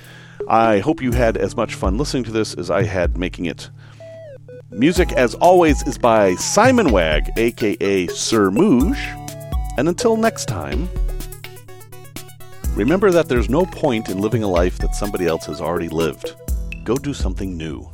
I 0.49 0.79
hope 0.79 1.03
you 1.03 1.12
had 1.12 1.37
as 1.37 1.57
much 1.57 1.75
fun 1.75 1.99
listening 1.99 2.25
to 2.25 2.31
this 2.31 2.55
as 2.55 2.71
I 2.71 2.85
had 2.85 3.19
making 3.19 3.47
it. 3.47 3.69
Music, 4.71 5.12
as 5.12 5.35
always, 5.35 5.83
is 5.87 5.99
by 5.99 6.35
Simon 6.37 6.91
Wag, 6.91 7.29
aka 7.37 8.07
Sir 8.07 8.51
Mooge. 8.51 8.97
And 9.77 9.89
until 9.89 10.17
next 10.17 10.47
time, 10.47 10.89
remember 12.75 13.11
that 13.11 13.29
there's 13.29 13.51
no 13.51 13.67
point 13.67 14.09
in 14.09 14.19
living 14.21 14.43
a 14.43 14.49
life 14.49 14.79
that 14.79 14.95
somebody 14.95 15.27
else 15.27 15.45
has 15.47 15.61
already 15.61 15.89
lived. 15.89 16.35
Go 16.85 16.97
do 16.97 17.12
something 17.12 17.57
new. 17.57 17.87